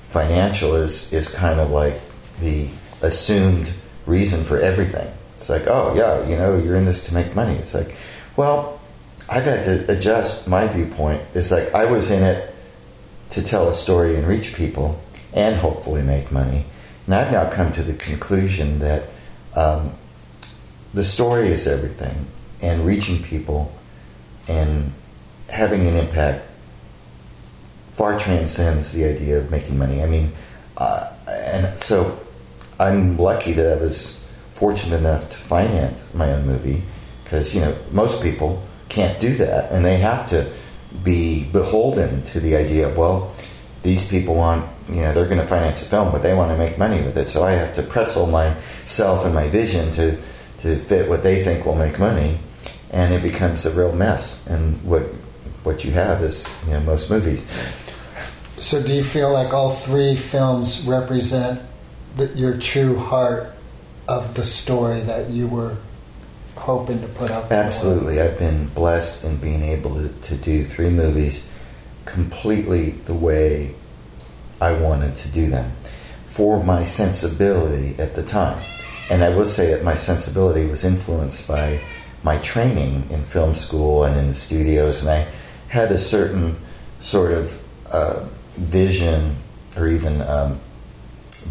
[0.07, 1.99] financial is is kind of like
[2.39, 2.69] the
[3.01, 3.71] assumed
[4.05, 5.11] reason for everything.
[5.37, 7.55] It's like, oh yeah, you know, you're in this to make money.
[7.55, 7.95] It's like,
[8.35, 8.79] well,
[9.29, 11.21] I've had to adjust my viewpoint.
[11.35, 12.55] It's like I was in it
[13.29, 15.01] to tell a story and reach people
[15.33, 16.65] and hopefully make money.
[17.05, 19.03] And I've now come to the conclusion that
[19.55, 19.93] um,
[20.93, 22.27] the story is everything,
[22.61, 23.73] and reaching people
[24.47, 24.91] and
[25.49, 26.45] having an impact
[27.89, 30.03] far transcends the idea of making money.
[30.03, 30.31] I mean,
[30.77, 32.19] uh, and so
[32.79, 36.83] I'm lucky that I was fortunate enough to finance my own movie
[37.23, 40.51] because you know most people can't do that, and they have to
[41.03, 43.33] be beholden to the idea of well,
[43.83, 46.57] these people want you know they're going to finance a film, but they want to
[46.57, 50.17] make money with it, so I have to pretzel myself and my vision to
[50.59, 52.39] to fit what they think will make money,
[52.91, 54.47] and it becomes a real mess.
[54.47, 55.03] And what
[55.63, 57.43] what you have is you know most movies.
[58.57, 61.61] So, do you feel like all three films represent
[62.15, 63.53] the, your true heart
[64.07, 65.77] of the story that you were
[66.67, 67.49] hoping to put up?
[67.49, 68.19] Absolutely.
[68.19, 71.47] I've been blessed in being able to, to do three movies
[72.03, 73.73] completely the way
[74.59, 75.71] I wanted to do them
[76.25, 78.61] for my sensibility at the time.
[79.09, 81.79] And I will say that my sensibility was influenced by
[82.21, 85.27] my training in film school and in the studios, and I
[85.69, 86.57] had a certain
[86.99, 88.25] sort of uh,
[88.57, 89.37] vision
[89.77, 90.59] or even um,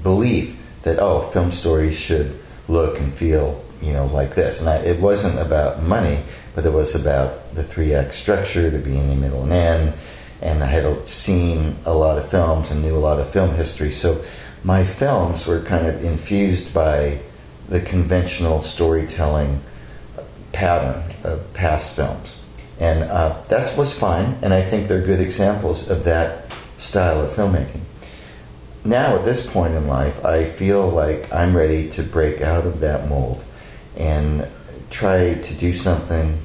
[0.03, 4.61] belief that oh, film stories should look and feel you know like this.
[4.61, 6.23] And I, it wasn't about money,
[6.55, 9.95] but it was about the three act structure, the beginning, middle, and end.
[10.43, 13.91] And I had seen a lot of films and knew a lot of film history,
[13.91, 14.23] so
[14.62, 17.21] my films were kind of infused by
[17.69, 19.61] the conventional storytelling
[20.53, 22.43] pattern of past films.
[22.79, 27.31] And uh, that was fine, and I think they're good examples of that style of
[27.31, 27.81] filmmaking.
[28.85, 32.81] Now, at this point in life, I feel like I'm ready to break out of
[32.81, 33.43] that mold
[33.97, 34.47] and
[34.91, 36.39] try to do something,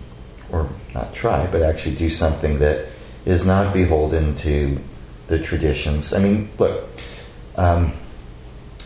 [0.52, 2.88] or not try, but actually do something that
[3.26, 4.80] is not beholden to
[5.28, 6.14] the traditions.
[6.14, 6.88] I mean, look,
[7.56, 7.94] um,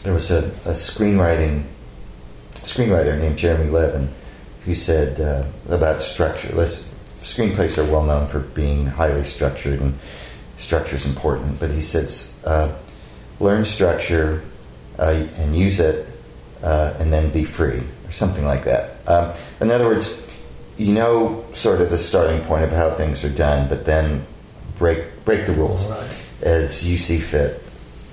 [0.03, 1.63] there was a, a, screenwriting
[2.53, 4.09] screenwriter named Jeremy Leven
[4.65, 6.49] who said uh, about structure.
[6.53, 9.97] Let's, screenplays are well known for being highly structured and
[10.57, 12.77] structure is important, but he says uh,
[13.39, 14.43] learn structure
[14.97, 16.07] uh, and use it,
[16.63, 18.97] uh, and then be free, or something like that.
[19.07, 20.25] Um, in other words,
[20.77, 24.25] you know sort of the starting point of how things are done, but then
[24.77, 26.25] break break the rules right.
[26.41, 27.63] as you see fit,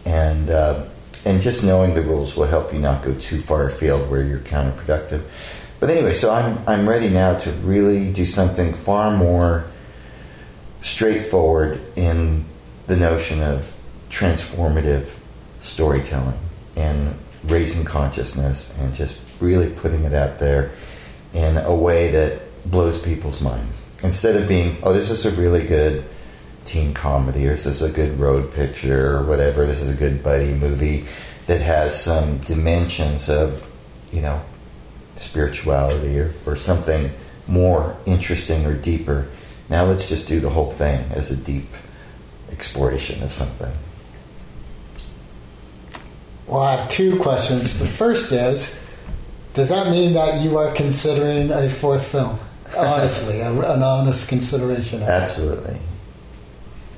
[0.04, 0.86] and uh,
[1.24, 4.38] and just knowing the rules will help you not go too far afield where you're
[4.40, 5.22] counterproductive.
[5.80, 9.64] But anyway, so I'm I'm ready now to really do something far more
[10.82, 12.44] straightforward in
[12.86, 13.74] the notion of
[14.10, 15.10] transformative
[15.62, 16.38] storytelling
[16.76, 20.70] and raising consciousness and just really putting it out there
[21.34, 23.80] in a way that blows people's minds.
[24.02, 26.04] Instead of being, oh, this is a really good
[26.64, 29.66] teen comedy, or this is a good road picture, or whatever.
[29.66, 31.04] This is a good buddy movie
[31.46, 33.68] that has some dimensions of,
[34.12, 34.40] you know,
[35.16, 37.10] spirituality or, or something
[37.46, 39.28] more interesting or deeper.
[39.68, 41.68] Now let's just do the whole thing as a deep
[42.50, 43.72] exploration of something.
[46.46, 47.78] Well, I have two questions.
[47.78, 48.78] The first is
[49.54, 52.38] Does that mean that you are considering a fourth film?
[52.76, 55.02] Honestly, a, an honest consideration.
[55.02, 55.10] Of it.
[55.10, 55.78] Absolutely.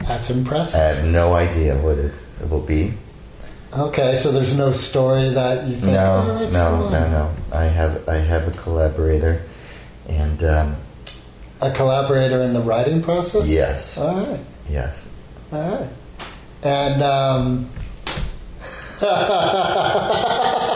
[0.07, 0.79] That's impressive.
[0.81, 2.93] I have no idea what it, it will be.
[3.73, 5.93] Okay, so there's no story that you think.
[5.95, 7.35] No, oh, no, one." no, no.
[7.53, 9.43] I have I have a collaborator,
[10.09, 10.77] and um,
[11.61, 13.49] A collaborator in the writing process.
[13.49, 14.41] yes, All right.
[14.71, 15.09] yes.
[15.51, 15.89] All right.
[16.63, 17.69] And um,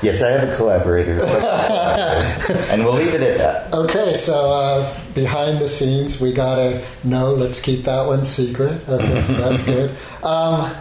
[0.00, 1.24] Yes, I have a collaborator.
[2.70, 3.72] and we'll leave it at that.
[3.74, 7.32] okay, so uh, behind the scenes, we gotta know.
[7.34, 8.88] Let's keep that one secret.
[8.88, 9.96] Okay, that's good.
[10.22, 10.74] Um,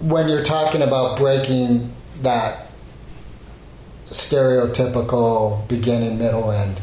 [0.00, 2.66] when you're talking about breaking that
[4.10, 6.80] stereotypical beginning, middle, end,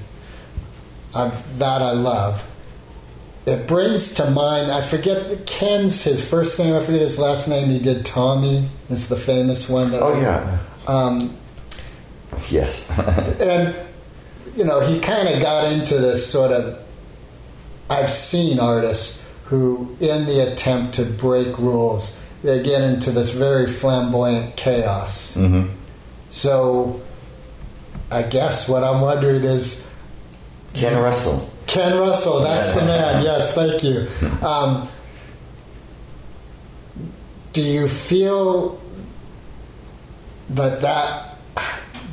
[1.14, 2.48] um, that I love.
[3.46, 7.70] It brings to mind, I forget Ken's his first name, I forget his last name.
[7.70, 9.92] He did Tommy, is the famous one.
[9.92, 11.36] That Oh yeah, Um,
[12.50, 12.88] yes.
[13.40, 13.76] and
[14.56, 16.78] you know he kind of got into this sort of
[17.90, 23.66] i've seen artists who in the attempt to break rules they get into this very
[23.66, 25.68] flamboyant chaos hmm
[26.30, 27.02] so
[28.10, 29.90] i guess what i'm wondering is
[30.74, 31.50] Ken Russell.
[31.72, 33.24] Ken russell that's the man.
[33.24, 34.08] Yes thank you.
[34.46, 34.88] Um,
[37.54, 38.80] do you feel
[40.50, 41.38] that that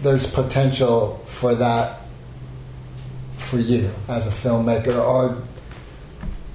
[0.02, 2.00] there's potential for that
[3.36, 5.42] for you as a filmmaker or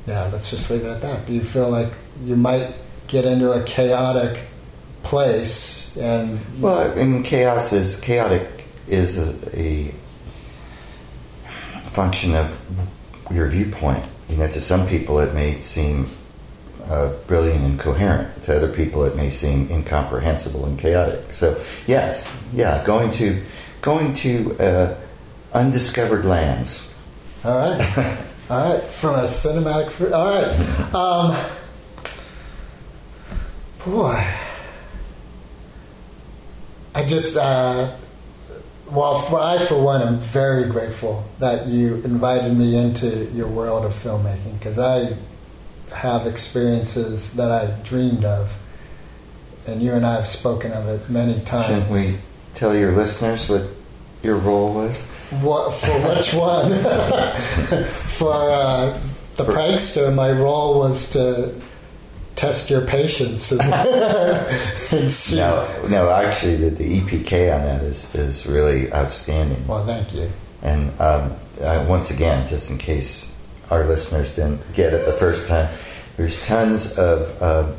[0.05, 1.25] yeah let's just leave it at that.
[1.25, 1.91] Do you feel like
[2.23, 2.73] you might
[3.07, 4.39] get into a chaotic
[5.03, 8.47] place and Well, I mean, chaos is chaotic
[8.87, 9.93] is a, a
[11.89, 12.57] function of
[13.33, 14.05] your viewpoint.
[14.29, 16.07] You know, to some people it may seem
[16.85, 18.43] uh, brilliant and coherent.
[18.43, 21.33] To other people it may seem incomprehensible and chaotic.
[21.33, 23.41] So, yes, yeah, going to
[23.81, 24.97] going to uh,
[25.53, 26.91] undiscovered lands.
[27.43, 27.97] all right
[28.49, 31.35] all right from a cinematic all right um,
[33.85, 34.23] boy
[36.95, 37.93] i just uh,
[38.93, 43.85] well for, i for one am very grateful that you invited me into your world
[43.85, 45.15] of filmmaking because i
[45.95, 48.57] have experiences that i dreamed of
[49.67, 52.17] and you and i have spoken of it many times Shouldn't we
[52.53, 53.63] tell your listeners what
[54.23, 55.05] your role was?
[55.41, 56.71] What, for which one?
[57.83, 58.99] for uh,
[59.35, 61.53] the prankster, my role was to
[62.43, 63.61] test your patience and,
[64.91, 65.37] and see.
[65.37, 66.09] No, no.
[66.09, 69.65] Actually, the, the EPK on that is is really outstanding.
[69.67, 70.29] Well, thank you.
[70.61, 73.33] And um, uh, once again, just in case
[73.69, 75.69] our listeners didn't get it the first time,
[76.17, 77.71] there's tons of, uh,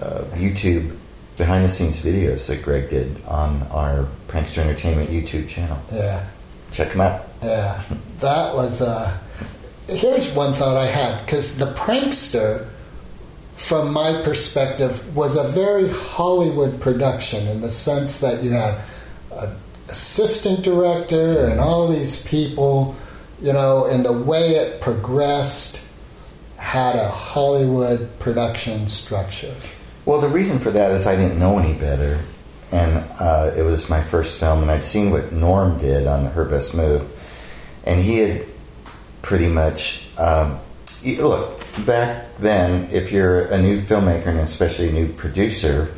[0.00, 0.96] of YouTube
[1.36, 5.78] behind the scenes videos that Greg did on our Prankster Entertainment YouTube channel.
[5.92, 6.26] Yeah,
[6.72, 7.22] Check them out.
[7.42, 7.82] yeah.
[8.20, 8.80] That was.
[8.80, 9.14] Uh,
[9.88, 12.66] here's one thought I had because the prankster,
[13.56, 18.78] from my perspective, was a very Hollywood production in the sense that you had
[19.32, 19.56] an
[19.88, 22.94] assistant director and all these people,
[23.40, 25.82] you know, and the way it progressed
[26.58, 29.54] had a Hollywood production structure.
[30.04, 32.20] Well, the reason for that is I didn't know any better,
[32.70, 36.44] and uh, it was my first film, and I'd seen what Norm did on Her
[36.44, 37.04] Best Move,
[37.84, 38.46] and he had
[39.22, 40.60] pretty much um,
[41.04, 42.88] look back then.
[42.90, 45.92] If you're a new filmmaker and especially a new producer,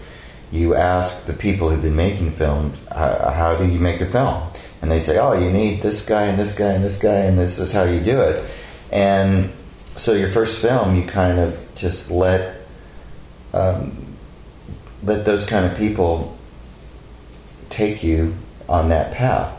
[0.51, 4.43] you ask the people who've been making films, uh, "How do you make a film?"
[4.81, 7.39] And they say, "Oh, you need this guy and this guy and this guy, and
[7.39, 8.45] this is how you do it."
[8.91, 9.51] And
[9.97, 12.63] so your first film, you kind of just let
[13.53, 14.09] um,
[15.03, 16.37] let those kind of people
[17.71, 18.35] take you
[18.69, 19.55] on that path.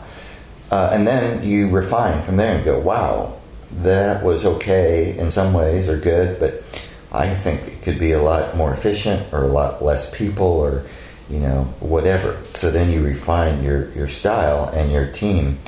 [0.70, 3.36] Uh, and then you refine from there and go, wow,
[3.82, 6.62] that was okay in some ways or good, but
[7.12, 10.84] I think it could be a lot more efficient or a lot less people or,
[11.28, 12.38] you know, whatever.
[12.50, 15.58] So then you refine your, your style and your team.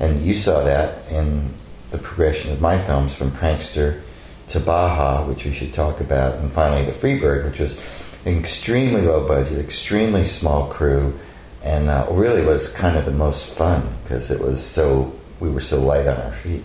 [0.00, 1.54] And you saw that in
[1.90, 4.00] the progression of my films from Prankster
[4.48, 7.80] to Baja, which we should talk about, and finally the Freebird, which was
[8.26, 11.18] extremely low budget, extremely small crew,
[11.62, 15.60] and uh, really was kind of the most fun because it was so we were
[15.60, 16.62] so light on our feet.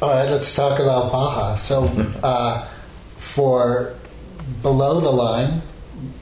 [0.00, 1.56] All right, let's talk about Baja.
[1.56, 1.82] So,
[2.22, 2.64] uh,
[3.16, 3.94] for
[4.62, 5.62] below the line,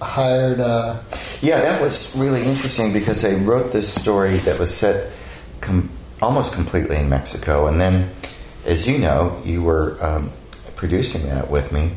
[0.01, 0.61] hired.
[0.61, 1.03] Uh,
[1.43, 5.13] Yeah, that was really interesting because I wrote this story that was set
[5.61, 5.91] com-
[6.23, 8.11] almost completely in Mexico, and then,
[8.65, 10.31] as you know, you were um,
[10.77, 11.91] producing that with me.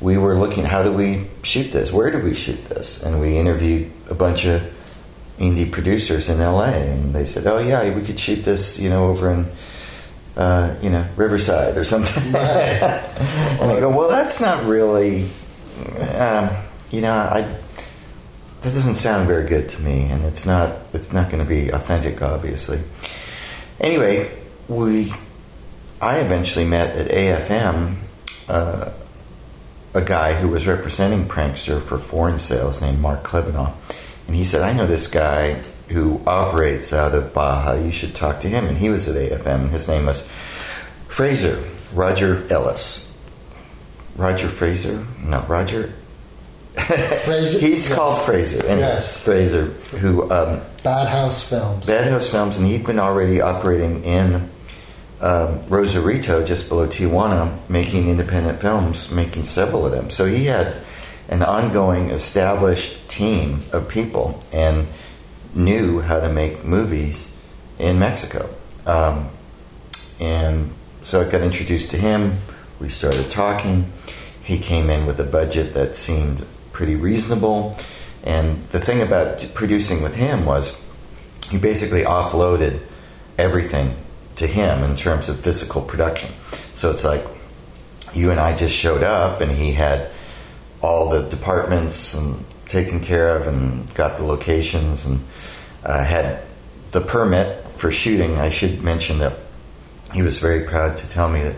[0.00, 1.92] We were looking, how do we shoot this?
[1.92, 3.00] Where do we shoot this?
[3.02, 4.62] And we interviewed a bunch of
[5.38, 9.06] indie producers in LA, and they said, "Oh yeah, we could shoot this, you know,
[9.06, 9.46] over in."
[10.36, 12.22] Uh, you know, Riverside or something.
[12.34, 15.28] and I go, well, that's not really,
[16.16, 16.50] um,
[16.90, 17.42] you know, I
[18.64, 21.68] that doesn't sound very good to me, and it's not it's not going to be
[21.68, 22.80] authentic, obviously.
[23.78, 24.30] Anyway,
[24.68, 25.12] we
[26.00, 27.96] I eventually met at AFM
[28.48, 28.90] uh,
[29.92, 33.74] a guy who was representing Prankster for foreign sales named Mark Klebanoff,
[34.26, 35.62] and he said, "I know this guy
[35.94, 37.74] who operates out of Baja.
[37.74, 39.70] You should talk to him." And he was at AFM.
[39.70, 40.28] His name was
[41.08, 41.62] Fraser
[41.94, 43.12] Roger Ellis.
[44.16, 45.04] Roger Fraser?
[45.24, 45.92] No, Roger
[46.74, 47.94] Fraser- He's yes.
[47.94, 48.64] called Fraser.
[48.66, 49.22] Anyway, Yes.
[49.22, 49.66] Fraser,
[50.00, 51.86] who um, Bad House Films.
[51.86, 54.48] Bad House Films, and he'd been already operating in
[55.20, 60.10] um, Rosarito, just below Tijuana, making independent films, making several of them.
[60.10, 60.74] So he had
[61.28, 64.86] an ongoing, established team of people and
[65.54, 67.34] knew how to make movies
[67.78, 68.48] in Mexico.
[68.86, 69.30] Um,
[70.20, 72.38] and so I got introduced to him.
[72.80, 73.90] We started talking.
[74.42, 77.76] He came in with a budget that seemed pretty reasonable.
[78.22, 80.82] And the thing about producing with him was
[81.50, 82.80] he basically offloaded
[83.38, 83.94] everything
[84.36, 86.32] to him in terms of physical production.
[86.74, 87.24] So it's like
[88.12, 90.10] you and I just showed up, and he had
[90.82, 95.20] all the departments and taken care of, and got the locations, and
[95.84, 96.40] uh, had
[96.92, 98.36] the permit for shooting.
[98.36, 99.34] I should mention that
[100.12, 101.56] he was very proud to tell me that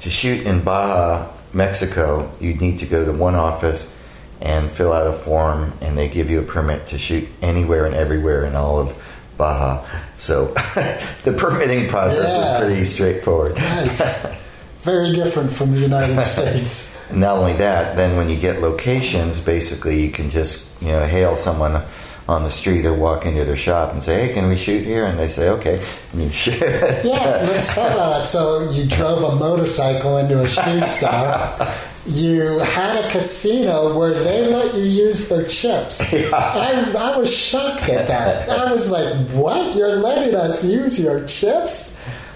[0.00, 3.92] to shoot in Baja, Mexico, you need to go to one office
[4.40, 7.94] and fill out a form, and they give you a permit to shoot anywhere and
[7.94, 8.92] everywhere in all of
[9.36, 9.86] Baja.
[10.18, 10.46] So
[11.24, 12.38] the permitting process Yeah.
[12.58, 13.54] was pretty straightforward.
[13.56, 14.02] Nice.
[14.82, 16.90] Very different from the United States.
[17.12, 21.36] Not only that, then when you get locations, basically you can just you know hail
[21.36, 21.82] someone
[22.28, 25.06] on the street or walk into their shop and say, "Hey, can we shoot here?"
[25.06, 26.58] And they say, "Okay," and you shoot.
[26.60, 28.26] Yeah, let's talk about that.
[28.26, 31.68] So you drove a motorcycle into a shoe store.
[32.04, 36.00] You had a casino where they let you use their chips.
[36.32, 38.48] I, I was shocked at that.
[38.50, 39.76] I was like, "What?
[39.76, 41.90] You're letting us use your chips?"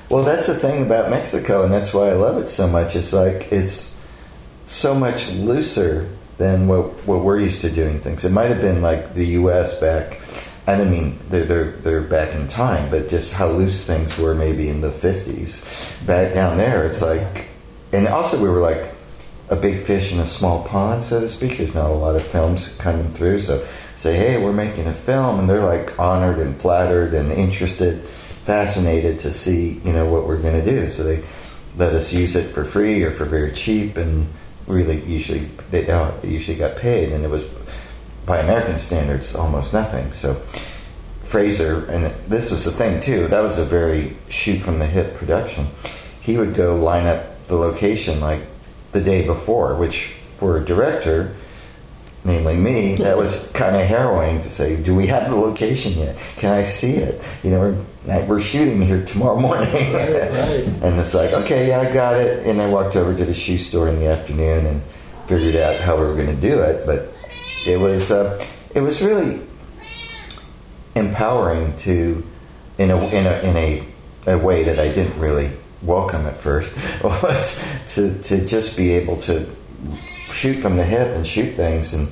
[0.09, 2.95] Well, that's the thing about Mexico, and that's why I love it so much.
[2.95, 3.99] It's like it's
[4.67, 8.25] so much looser than what what we're used to doing things.
[8.25, 9.81] It might have been like the U.S.
[9.81, 10.21] back.
[10.69, 14.35] I don't mean they're, they're they're back in time, but just how loose things were
[14.35, 15.65] maybe in the fifties.
[16.07, 17.49] Back down there, it's like,
[17.93, 18.93] and also we were like
[19.49, 21.59] a big fish in a small pond, so to speak.
[21.59, 25.41] There's not a lot of films coming through, so say, hey, we're making a film,
[25.41, 28.03] and they're like honored and flattered and interested,
[28.47, 30.89] fascinated to see, you know, what we're going to do.
[30.89, 31.23] So they
[31.77, 34.29] let us use it for free or for very cheap, and
[34.67, 35.41] really usually
[35.71, 37.45] they uh, usually got paid, and it was
[38.25, 40.13] by American standards almost nothing.
[40.13, 40.35] So
[41.23, 43.27] Fraser, and this was the thing too.
[43.29, 45.67] That was a very shoot from the hip production.
[46.21, 48.43] He would go line up the location like
[48.93, 50.07] the day before, which
[50.39, 51.35] for a director,
[52.27, 56.17] namely me, that was kind of harrowing to say, "Do we have the location yet?
[56.37, 57.23] Can I see it?
[57.43, 57.61] You know,
[58.05, 60.67] we're, we're shooting here tomorrow morning." Right, right.
[60.83, 63.59] and it's like, "Okay, yeah, I got it." And I walked over to the shoe
[63.59, 64.83] store in the afternoon and
[65.27, 67.13] figured out how we were going to do it, but
[67.67, 69.41] it was uh, it was really
[70.95, 72.27] empowering to
[72.79, 73.85] in a in a in a,
[74.27, 75.51] a way that I didn't really
[75.83, 76.75] welcome at first
[77.05, 77.63] was
[77.95, 79.49] to to just be able to
[80.33, 82.09] shoot from the hip and shoot things and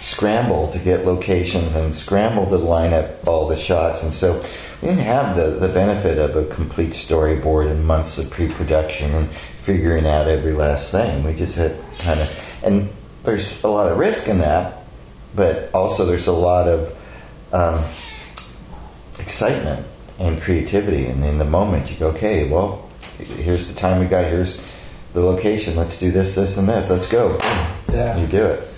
[0.00, 4.34] scramble to get locations and scramble to line up all the shots and so
[4.80, 9.30] we didn't have the, the benefit of a complete storyboard and months of pre-production and
[9.30, 12.28] figuring out every last thing we just had kind of
[12.64, 12.88] and
[13.22, 14.82] there's a lot of risk in that
[15.36, 16.98] but also there's a lot of
[17.52, 17.84] um,
[19.18, 19.86] excitement
[20.18, 21.06] and creativity.
[21.06, 22.88] And in the moment, you go, okay, well,
[23.18, 24.24] here's the time we got.
[24.24, 24.60] Here's
[25.12, 25.76] the location.
[25.76, 26.90] Let's do this, this, and this.
[26.90, 27.38] Let's go.
[27.92, 28.18] Yeah.
[28.18, 28.68] You do it.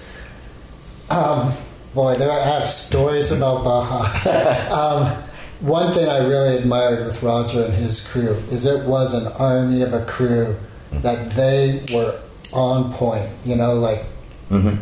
[1.10, 1.52] Um,
[1.94, 4.70] boy, there I have stories about Baja.
[4.72, 5.22] um,
[5.60, 9.82] one thing I really admired with Roger and his crew is it was an army
[9.82, 10.56] of a crew
[10.92, 12.20] that they were
[12.52, 13.28] on point.
[13.44, 14.04] You know, like
[14.48, 14.76] hmm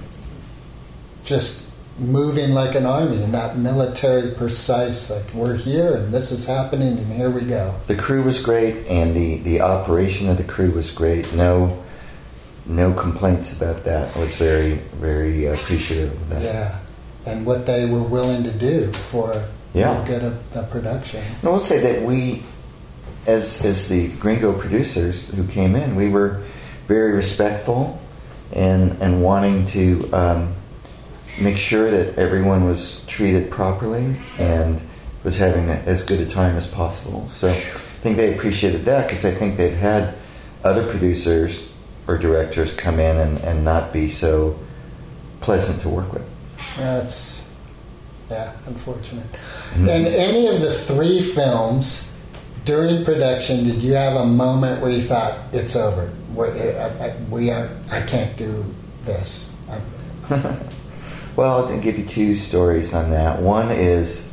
[1.25, 1.62] just
[1.99, 6.97] moving like an army and that military precise, like we're here and this is happening
[6.99, 7.75] and here we go.
[7.87, 11.33] The crew was great, and the, the operation of the crew was great.
[11.35, 11.83] No,
[12.67, 14.17] no complaints about that.
[14.17, 16.43] I was very, very appreciative of that.
[16.43, 16.79] Yeah.
[17.27, 19.99] And what they were willing to do for Yeah.
[20.01, 21.23] the good of the production.
[21.41, 22.43] And I will say that we,
[23.27, 26.43] as as the Gringo producers who came in, we were
[26.89, 28.01] very respectful
[28.53, 30.55] and and wanting to um,
[31.39, 34.81] make sure that everyone was treated properly and
[35.25, 37.29] was having a, as good a time as possible.
[37.29, 37.55] So I
[38.03, 40.15] think they appreciated that because I think they've had
[40.65, 41.73] other producers
[42.07, 44.59] or directors come in and, and not be so
[45.41, 46.29] pleasant to work with.
[46.77, 47.43] That's
[48.31, 49.27] yeah, unfortunate.
[49.75, 49.89] Mhm.
[49.89, 52.13] In any of the three films
[52.65, 56.11] during production, did you have a moment where you thought it's over?
[56.35, 57.69] We're, I, I, we are.
[57.91, 58.65] I can't do
[59.05, 59.53] this.
[61.35, 63.41] Well, I'll give you two stories on that.
[63.41, 64.31] One is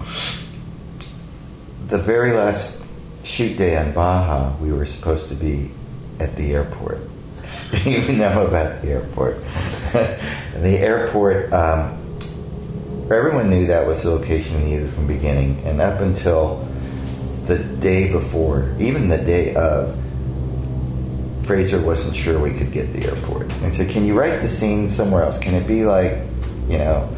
[1.87, 2.83] the very last
[3.23, 5.71] shoot day on Baja, we were supposed to be
[6.19, 6.99] at the airport.
[7.85, 9.37] you know about the airport.
[9.93, 11.97] the airport, um,
[13.09, 16.67] everyone knew that was the location we needed from the beginning, and up until
[17.45, 19.95] the day before, even the day of,
[21.43, 23.51] Fraser wasn't sure we could get the airport.
[23.63, 25.39] And said, "Can you write the scene somewhere else?
[25.39, 26.19] Can it be like,
[26.69, 27.09] you know,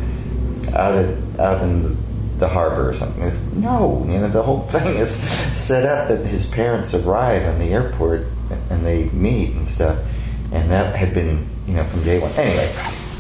[0.74, 1.98] out of, out in
[2.40, 5.16] the harbor or something?" No, you know, the whole thing is
[5.60, 8.28] set up that his parents arrive on the airport
[8.70, 10.00] and they meet and stuff,
[10.52, 12.32] and that had been, you know, from day one.
[12.34, 12.72] Anyway,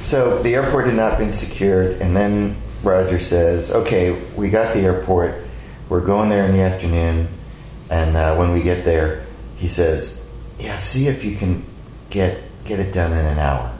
[0.01, 4.81] so the airport had not been secured, and then Roger says, "Okay, we got the
[4.81, 5.35] airport.
[5.89, 7.27] We're going there in the afternoon,
[7.89, 9.25] and uh, when we get there,
[9.57, 10.21] he says."
[10.61, 11.65] yeah, see if you can
[12.09, 13.70] get get it done in an hour.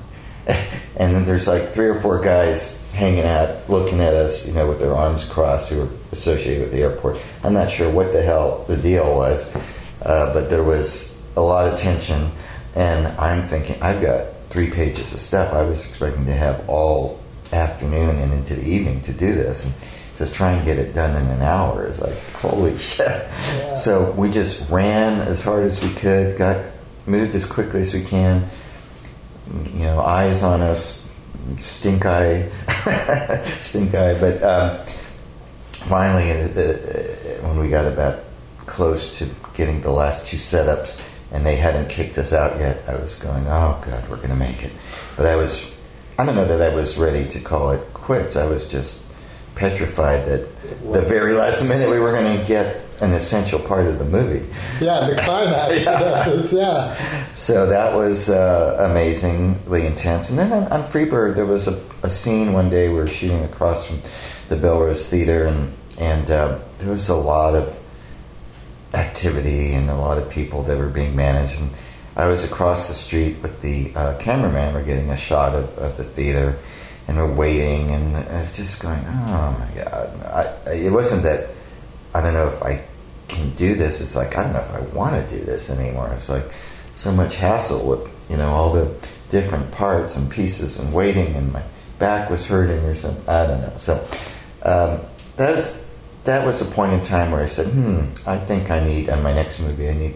[0.98, 4.68] And then there's like three or four guys hanging out, looking at us, you know,
[4.68, 7.18] with their arms crossed, who were associated with the airport.
[7.44, 9.54] I'm not sure what the hell the deal was,
[10.02, 12.32] uh, but there was a lot of tension.
[12.76, 15.54] And I'm thinking, I've got three pages of stuff.
[15.54, 17.20] I was expecting to have all
[17.52, 19.66] afternoon and into the evening to do this.
[19.66, 19.74] And
[20.18, 23.08] just try and get it done in an hour is like, holy shit.
[23.08, 23.78] Yeah.
[23.78, 26.64] So we just ran as hard as we could, got
[27.08, 28.50] moved as quickly as we can.
[29.74, 31.10] You know, eyes on us,
[31.60, 32.50] stink eye,
[33.62, 34.20] stink eye.
[34.20, 34.86] But um,
[35.88, 38.24] finally, uh, uh, when we got about
[38.66, 41.00] close to getting the last two setups,
[41.32, 44.36] and they hadn't kicked us out yet, I was going, "Oh God, we're going to
[44.36, 44.72] make it."
[45.18, 45.70] But I was,
[46.18, 48.36] I don't know that I was ready to call it quits.
[48.36, 49.11] I was just
[49.56, 50.48] petrified that
[50.92, 54.46] the very last minute we were going to get an essential part of the movie.
[54.80, 55.86] yeah, the climax.
[55.86, 56.46] Yeah.
[56.52, 57.36] Yeah.
[57.36, 60.30] So that was uh, amazingly intense.
[60.30, 63.44] And then on, on Freebird, there was a, a scene one day we were shooting
[63.44, 64.02] across from
[64.50, 67.76] the Belrose Theater, and and uh, there was a lot of
[68.94, 71.60] activity and a lot of people that were being managed.
[71.60, 71.72] And
[72.16, 74.74] I was across the street with the uh, cameraman.
[74.74, 76.60] We're getting a shot of, of the theater,
[77.12, 81.50] and we're waiting, and I was just going, "Oh my god!" I, it wasn't that
[82.14, 82.84] I don't know if I
[83.28, 84.00] can do this.
[84.00, 86.10] It's like I don't know if I want to do this anymore.
[86.16, 86.46] It's like
[86.96, 88.94] so much hassle with you know all the
[89.30, 91.64] different parts and pieces and waiting, and my
[92.00, 93.28] back was hurting or something.
[93.28, 93.74] I don't know.
[93.78, 94.08] So
[94.64, 95.02] um,
[95.36, 95.78] that's
[96.24, 99.22] that was a point in time where I said, "Hmm, I think I need on
[99.22, 99.90] my next movie.
[99.90, 100.14] I need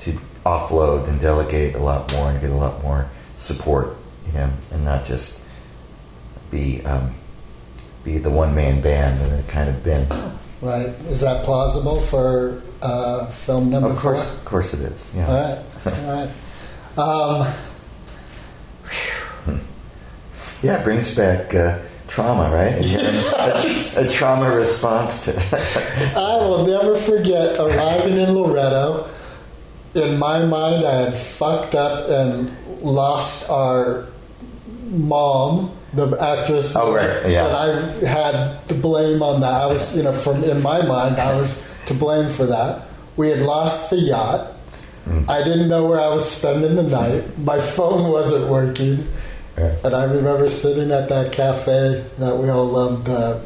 [0.00, 0.12] to
[0.44, 4.84] offload and delegate a lot more and get a lot more support, you know, and
[4.84, 5.43] not just
[6.54, 7.12] be um,
[8.04, 10.06] be the one man band and I've kind of been."
[10.62, 10.86] Right.
[11.10, 14.32] Is that plausible for uh, film number Of course, four?
[14.32, 15.10] of course it is.
[15.14, 15.26] Yeah.
[15.28, 15.62] All right.
[15.92, 16.30] All right.
[16.96, 17.52] Um,
[20.62, 21.78] Yeah, it brings back uh,
[22.08, 22.72] trauma, right?
[23.98, 25.32] A, a trauma response to
[26.16, 29.08] I will never forget arriving in Loreto.
[29.94, 32.50] In my mind, I had fucked up and
[32.80, 34.06] lost our
[34.90, 36.74] mom, the actress.
[36.76, 37.46] Oh, right, yeah.
[37.56, 37.66] I
[38.06, 39.52] had the blame on that.
[39.52, 42.82] I was, you know, from in my mind, I was to blame for that.
[43.16, 44.52] We had lost the yacht.
[45.06, 45.28] Mm.
[45.28, 47.38] I didn't know where I was spending the night.
[47.38, 49.06] My phone wasn't working.
[49.56, 49.76] Right.
[49.84, 53.38] And I remember sitting at that cafe that we all loved, uh,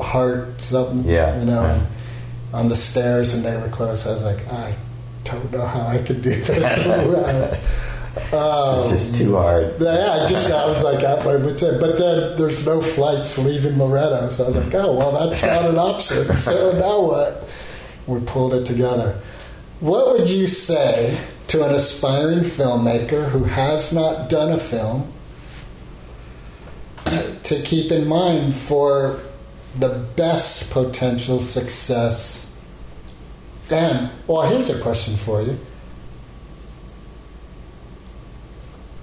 [0.00, 1.74] Hard something, Yeah, you know, yeah.
[1.74, 1.86] and
[2.52, 4.04] on the stairs, and they were closed.
[4.06, 4.74] I was like, I
[5.22, 6.58] don't know how I could do this.
[8.32, 9.74] um, It's just too hard.
[9.80, 11.80] Yeah, I just I was like I my wits end.
[11.80, 15.66] But then there's no flights leaving Loreto, so I was like, oh well, that's not
[15.66, 16.26] an option.
[16.36, 17.48] So now what?
[18.06, 19.20] We pulled it together.
[19.78, 25.12] What would you say to an aspiring filmmaker who has not done a film
[27.44, 29.20] to keep in mind for
[29.78, 32.54] the best potential success?
[33.70, 35.58] And, well, here's a question for you.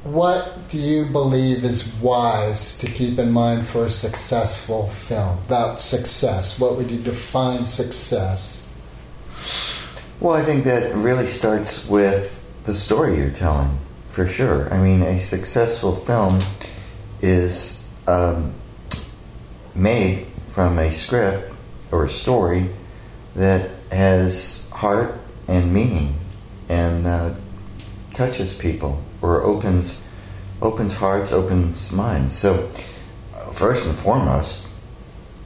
[0.08, 5.39] What do you believe is wise to keep in mind for a successful film?
[5.49, 8.66] That success, what would you define success?
[10.22, 13.78] Well, I think that really starts with the story you're telling,
[14.10, 14.74] for sure.
[14.74, 16.39] I mean, a successful film
[17.22, 18.53] is um,
[19.76, 21.51] made from a script
[21.91, 22.70] or a story
[23.36, 26.18] that has heart and meaning
[26.70, 27.34] and uh,
[28.14, 30.03] touches people or opens
[30.61, 32.36] opens hearts, opens minds.
[32.36, 32.70] So,
[33.51, 34.70] first and foremost,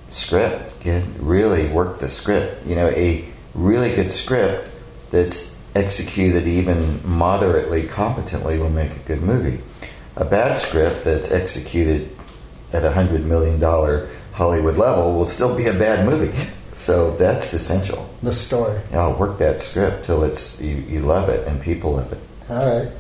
[0.10, 0.80] script.
[0.82, 2.66] Get really work the script.
[2.66, 4.70] You know, a really good script
[5.12, 9.62] that's executed even moderately competently will make a good movie.
[10.16, 12.10] A bad script that's executed
[12.74, 16.38] at a hundred million dollar Hollywood level will still be a bad movie.
[16.82, 18.10] So that's essential.
[18.24, 18.82] The story.
[18.90, 22.18] You know, work that script till it's you, you love it and people love it.
[22.50, 22.92] All right.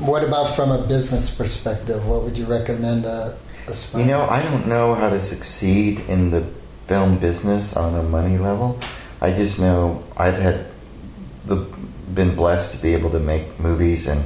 [0.00, 2.06] What about from a business perspective?
[2.06, 3.36] What would you recommend a,
[3.68, 6.40] a You know, I don't know how to succeed in the
[6.86, 8.80] film business on a money level.
[9.20, 10.68] I just know I've had
[11.44, 11.66] the,
[12.14, 14.24] been blessed to be able to make movies and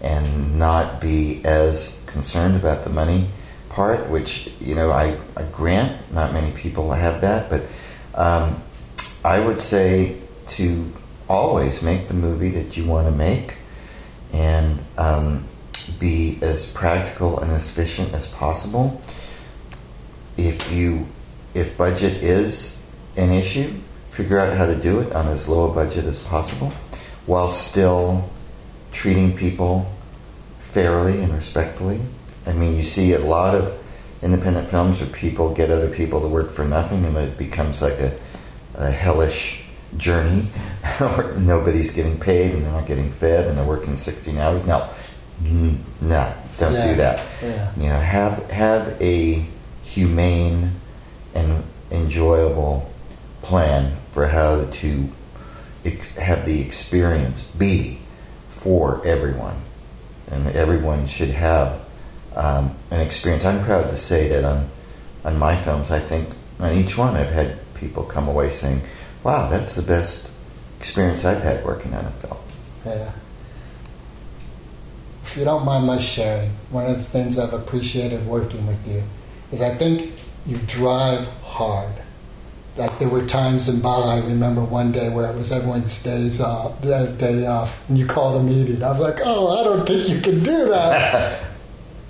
[0.00, 3.28] and not be as concerned about the money
[3.68, 7.62] part, which you know I, I grant not many people have that, but
[8.14, 8.62] um,
[9.22, 10.16] I would say
[10.56, 10.90] to
[11.28, 13.59] always make the movie that you want to make
[14.32, 15.44] and um,
[15.98, 19.00] be as practical and as efficient as possible.
[20.36, 21.06] If you
[21.54, 22.80] if budget is
[23.16, 23.74] an issue,
[24.10, 26.68] figure out how to do it on as low a budget as possible,
[27.26, 28.30] while still
[28.92, 29.90] treating people
[30.60, 32.00] fairly and respectfully.
[32.46, 33.76] I mean, you see a lot of
[34.22, 37.98] independent films where people get other people to work for nothing, and it becomes like
[37.98, 38.16] a,
[38.74, 39.64] a hellish
[39.96, 40.42] journey
[40.98, 44.64] where nobody's getting paid and they're not getting fed and they're working 16 hours.
[44.66, 44.88] No,
[45.42, 47.26] no, don't Yeah, do that.
[47.42, 47.72] yeah.
[47.76, 49.46] You know, have have a
[49.82, 50.72] humane
[51.34, 52.90] and enjoyable
[53.42, 55.08] plan for how to
[55.84, 57.98] ex- have the experience be
[58.50, 59.56] for everyone,
[60.30, 61.80] and everyone should have
[62.36, 63.44] um, an experience.
[63.44, 64.68] I'm proud to say that on
[65.24, 66.28] on my films, I think
[66.60, 68.82] on each one, I've had people come away saying,
[69.22, 70.30] "Wow, that's the best
[70.78, 72.38] experience I've had working on a film."
[72.84, 73.12] Yeah.
[75.24, 79.04] If you don't mind my sharing, one of the things I've appreciated working with you
[79.52, 80.12] is I think
[80.44, 81.94] you drive hard.
[82.76, 86.40] Like there were times in Bali, I remember one day where it was everyone's days
[86.40, 88.82] off, day day off, and you called a meeting.
[88.82, 91.44] I was like, oh, I don't think you can do that.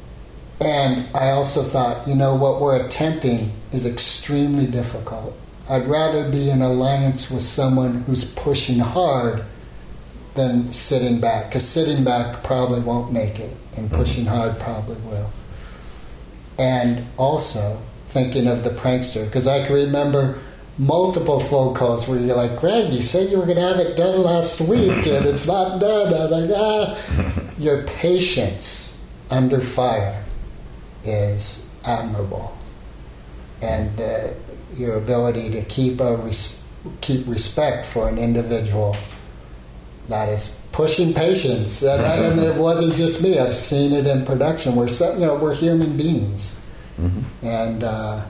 [0.60, 5.36] and I also thought, you know, what we're attempting is extremely difficult.
[5.70, 9.44] I'd rather be in alliance with someone who's pushing hard
[10.34, 15.30] than sitting back, because sitting back probably won't make it, and pushing hard probably will.
[16.58, 20.40] And also thinking of the prankster, because I can remember
[20.76, 23.96] multiple phone calls where you're like, Greg, you said you were going to have it
[23.96, 26.12] done last week, and it's not done.
[26.12, 27.42] I was like, ah.
[27.60, 29.00] Your patience
[29.30, 30.24] under fire
[31.04, 32.56] is admirable,
[33.62, 34.28] and uh,
[34.76, 36.62] your ability to keep a res-
[37.00, 38.96] keep respect for an individual
[40.08, 41.82] that is pushing patience.
[41.82, 43.38] And, I- and it wasn't just me.
[43.38, 44.76] I've seen it in production.
[44.76, 46.56] We're so, you know we're human beings,
[47.00, 47.46] Mm-hmm.
[47.46, 48.24] and uh,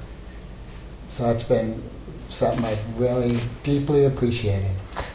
[1.09, 1.82] so that's been
[2.28, 4.70] something I've really deeply appreciated.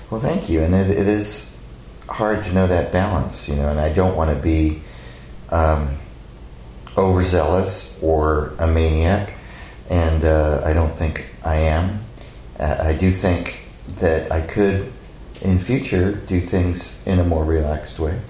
[0.09, 0.61] Well, thank you.
[0.61, 1.55] And it, it is
[2.09, 4.81] hard to know that balance, you know, and I don't want to be
[5.51, 5.97] um,
[6.97, 9.31] overzealous or a maniac,
[9.89, 12.03] and uh, I don't think I am.
[12.59, 13.59] Uh, I do think
[13.99, 14.91] that I could,
[15.41, 18.19] in future, do things in a more relaxed way.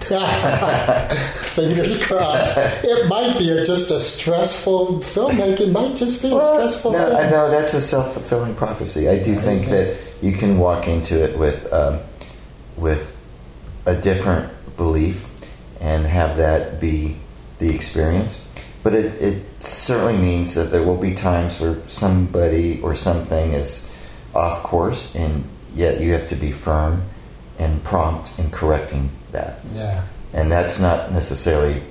[1.54, 2.58] Fingers crossed.
[2.84, 5.72] It might be a, just a stressful filmmaking.
[5.72, 6.92] Might just be a stressful.
[6.92, 7.16] no.
[7.16, 9.08] I know that's a self fulfilling prophecy.
[9.08, 12.00] I do think that you can walk into it with um,
[12.76, 13.16] with
[13.86, 15.24] a different belief
[15.80, 17.16] and have that be
[17.58, 18.46] the experience.
[18.82, 23.90] But it, it certainly means that there will be times where somebody or something is
[24.34, 25.44] off course, and
[25.74, 27.04] yet you have to be firm
[27.58, 29.60] and prompt in correcting that.
[29.74, 30.04] Yeah.
[30.32, 31.82] And that's not necessarily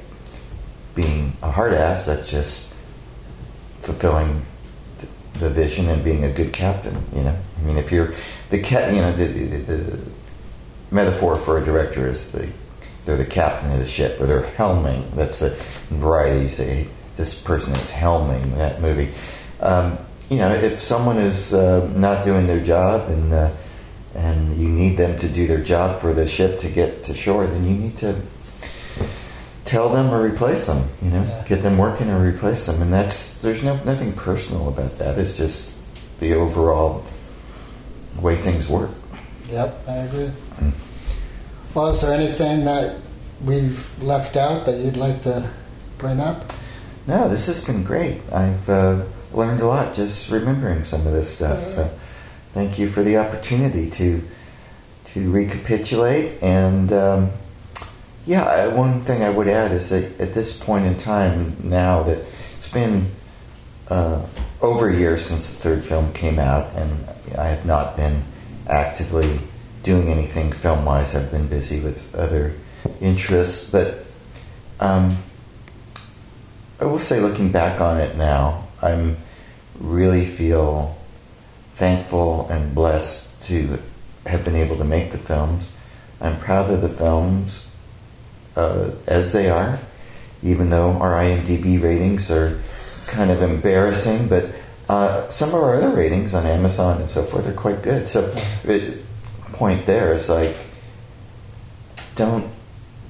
[0.93, 2.73] being a hard ass, that's just
[3.81, 4.45] fulfilling
[5.33, 7.35] the vision and being a good captain, you know?
[7.57, 8.13] I mean, if you're
[8.49, 9.99] the cat, you know, the, the, the
[10.91, 12.47] metaphor for a director is the
[13.05, 15.13] they're the captain of the ship or they're helming.
[15.15, 15.51] That's the
[15.89, 16.45] variety.
[16.45, 16.87] You say
[17.17, 19.09] this person is helming that movie.
[19.59, 19.97] Um,
[20.29, 23.51] you know, if someone is uh, not doing their job and uh,
[24.15, 27.45] and you need them to do their job for the ship to get to shore,
[27.47, 28.15] then you need to
[29.65, 30.87] tell them or replace them.
[31.01, 31.43] You know, Yeah.
[31.47, 32.81] get them working or replace them.
[32.81, 35.17] And that's there's no nothing personal about that.
[35.17, 35.77] It's just
[36.19, 37.03] the overall
[38.19, 38.91] way things work.
[39.51, 40.31] Yep, I agree.
[40.61, 40.71] Mm.
[41.73, 42.97] Well, is there anything that
[43.43, 45.49] we've left out that you'd like to
[45.97, 46.51] bring up?
[47.07, 48.19] No, this has been great.
[48.31, 51.69] I've uh, learned a lot just remembering some of this stuff.
[51.69, 51.91] So,
[52.53, 54.23] thank you for the opportunity to
[55.13, 56.41] to recapitulate.
[56.41, 57.29] And um,
[58.25, 62.25] yeah, one thing I would add is that at this point in time, now that
[62.57, 63.11] it's been
[63.89, 64.25] uh,
[64.59, 68.23] over a year since the third film came out, and I have not been
[68.65, 69.39] actively
[69.83, 71.15] doing anything film wise.
[71.15, 72.55] I've been busy with other
[72.99, 74.05] interests, but.
[74.79, 75.17] Um,
[76.85, 79.17] I will say, looking back on it now, I'm
[79.79, 80.95] really feel
[81.73, 83.79] thankful and blessed to
[84.27, 85.73] have been able to make the films.
[86.21, 87.71] I'm proud of the films
[88.55, 89.79] uh, as they are,
[90.43, 92.61] even though our IMDb ratings are
[93.07, 94.27] kind of embarrassing.
[94.27, 94.51] But
[94.87, 98.07] uh, some of our other ratings on Amazon and so forth are quite good.
[98.07, 98.29] So,
[98.63, 98.95] the
[99.53, 100.55] point there is like,
[102.13, 102.47] don't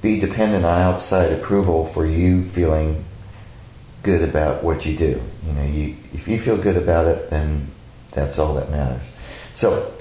[0.00, 3.04] be dependent on outside approval for you feeling
[4.06, 5.20] good about what you do.
[5.46, 7.68] You know, you if you feel good about it, then
[8.12, 9.02] that's all that matters.
[9.54, 9.92] So,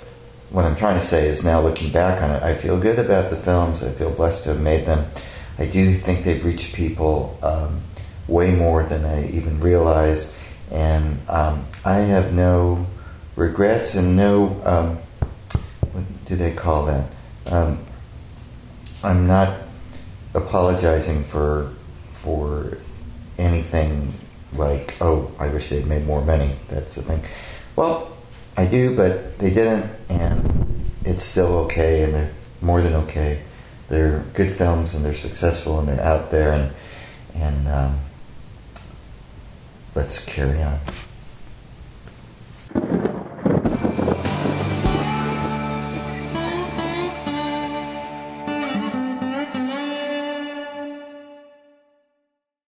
[0.51, 3.31] what I'm trying to say is now looking back on it, I feel good about
[3.31, 3.81] the films.
[3.83, 5.11] I feel blessed to have made them.
[5.57, 7.81] I do think they've reached people um,
[8.27, 10.33] way more than I even realized,
[10.71, 12.85] and um, I have no
[13.35, 14.99] regrets and no um,
[15.91, 17.05] what do they call that?
[17.47, 17.79] Um,
[19.03, 19.57] I'm not
[20.35, 21.73] apologizing for
[22.13, 22.77] for
[23.37, 24.13] anything
[24.53, 26.55] like, oh, I wish they'd made more money.
[26.69, 27.23] That's the thing.
[27.75, 28.15] Well,
[28.57, 32.31] I do, but they didn't, and it's still okay, and they're
[32.61, 33.41] more than okay.
[33.89, 36.73] They're good films, and they're successful, and they're out there, and
[37.35, 37.99] and um,
[39.93, 40.79] let's carry on.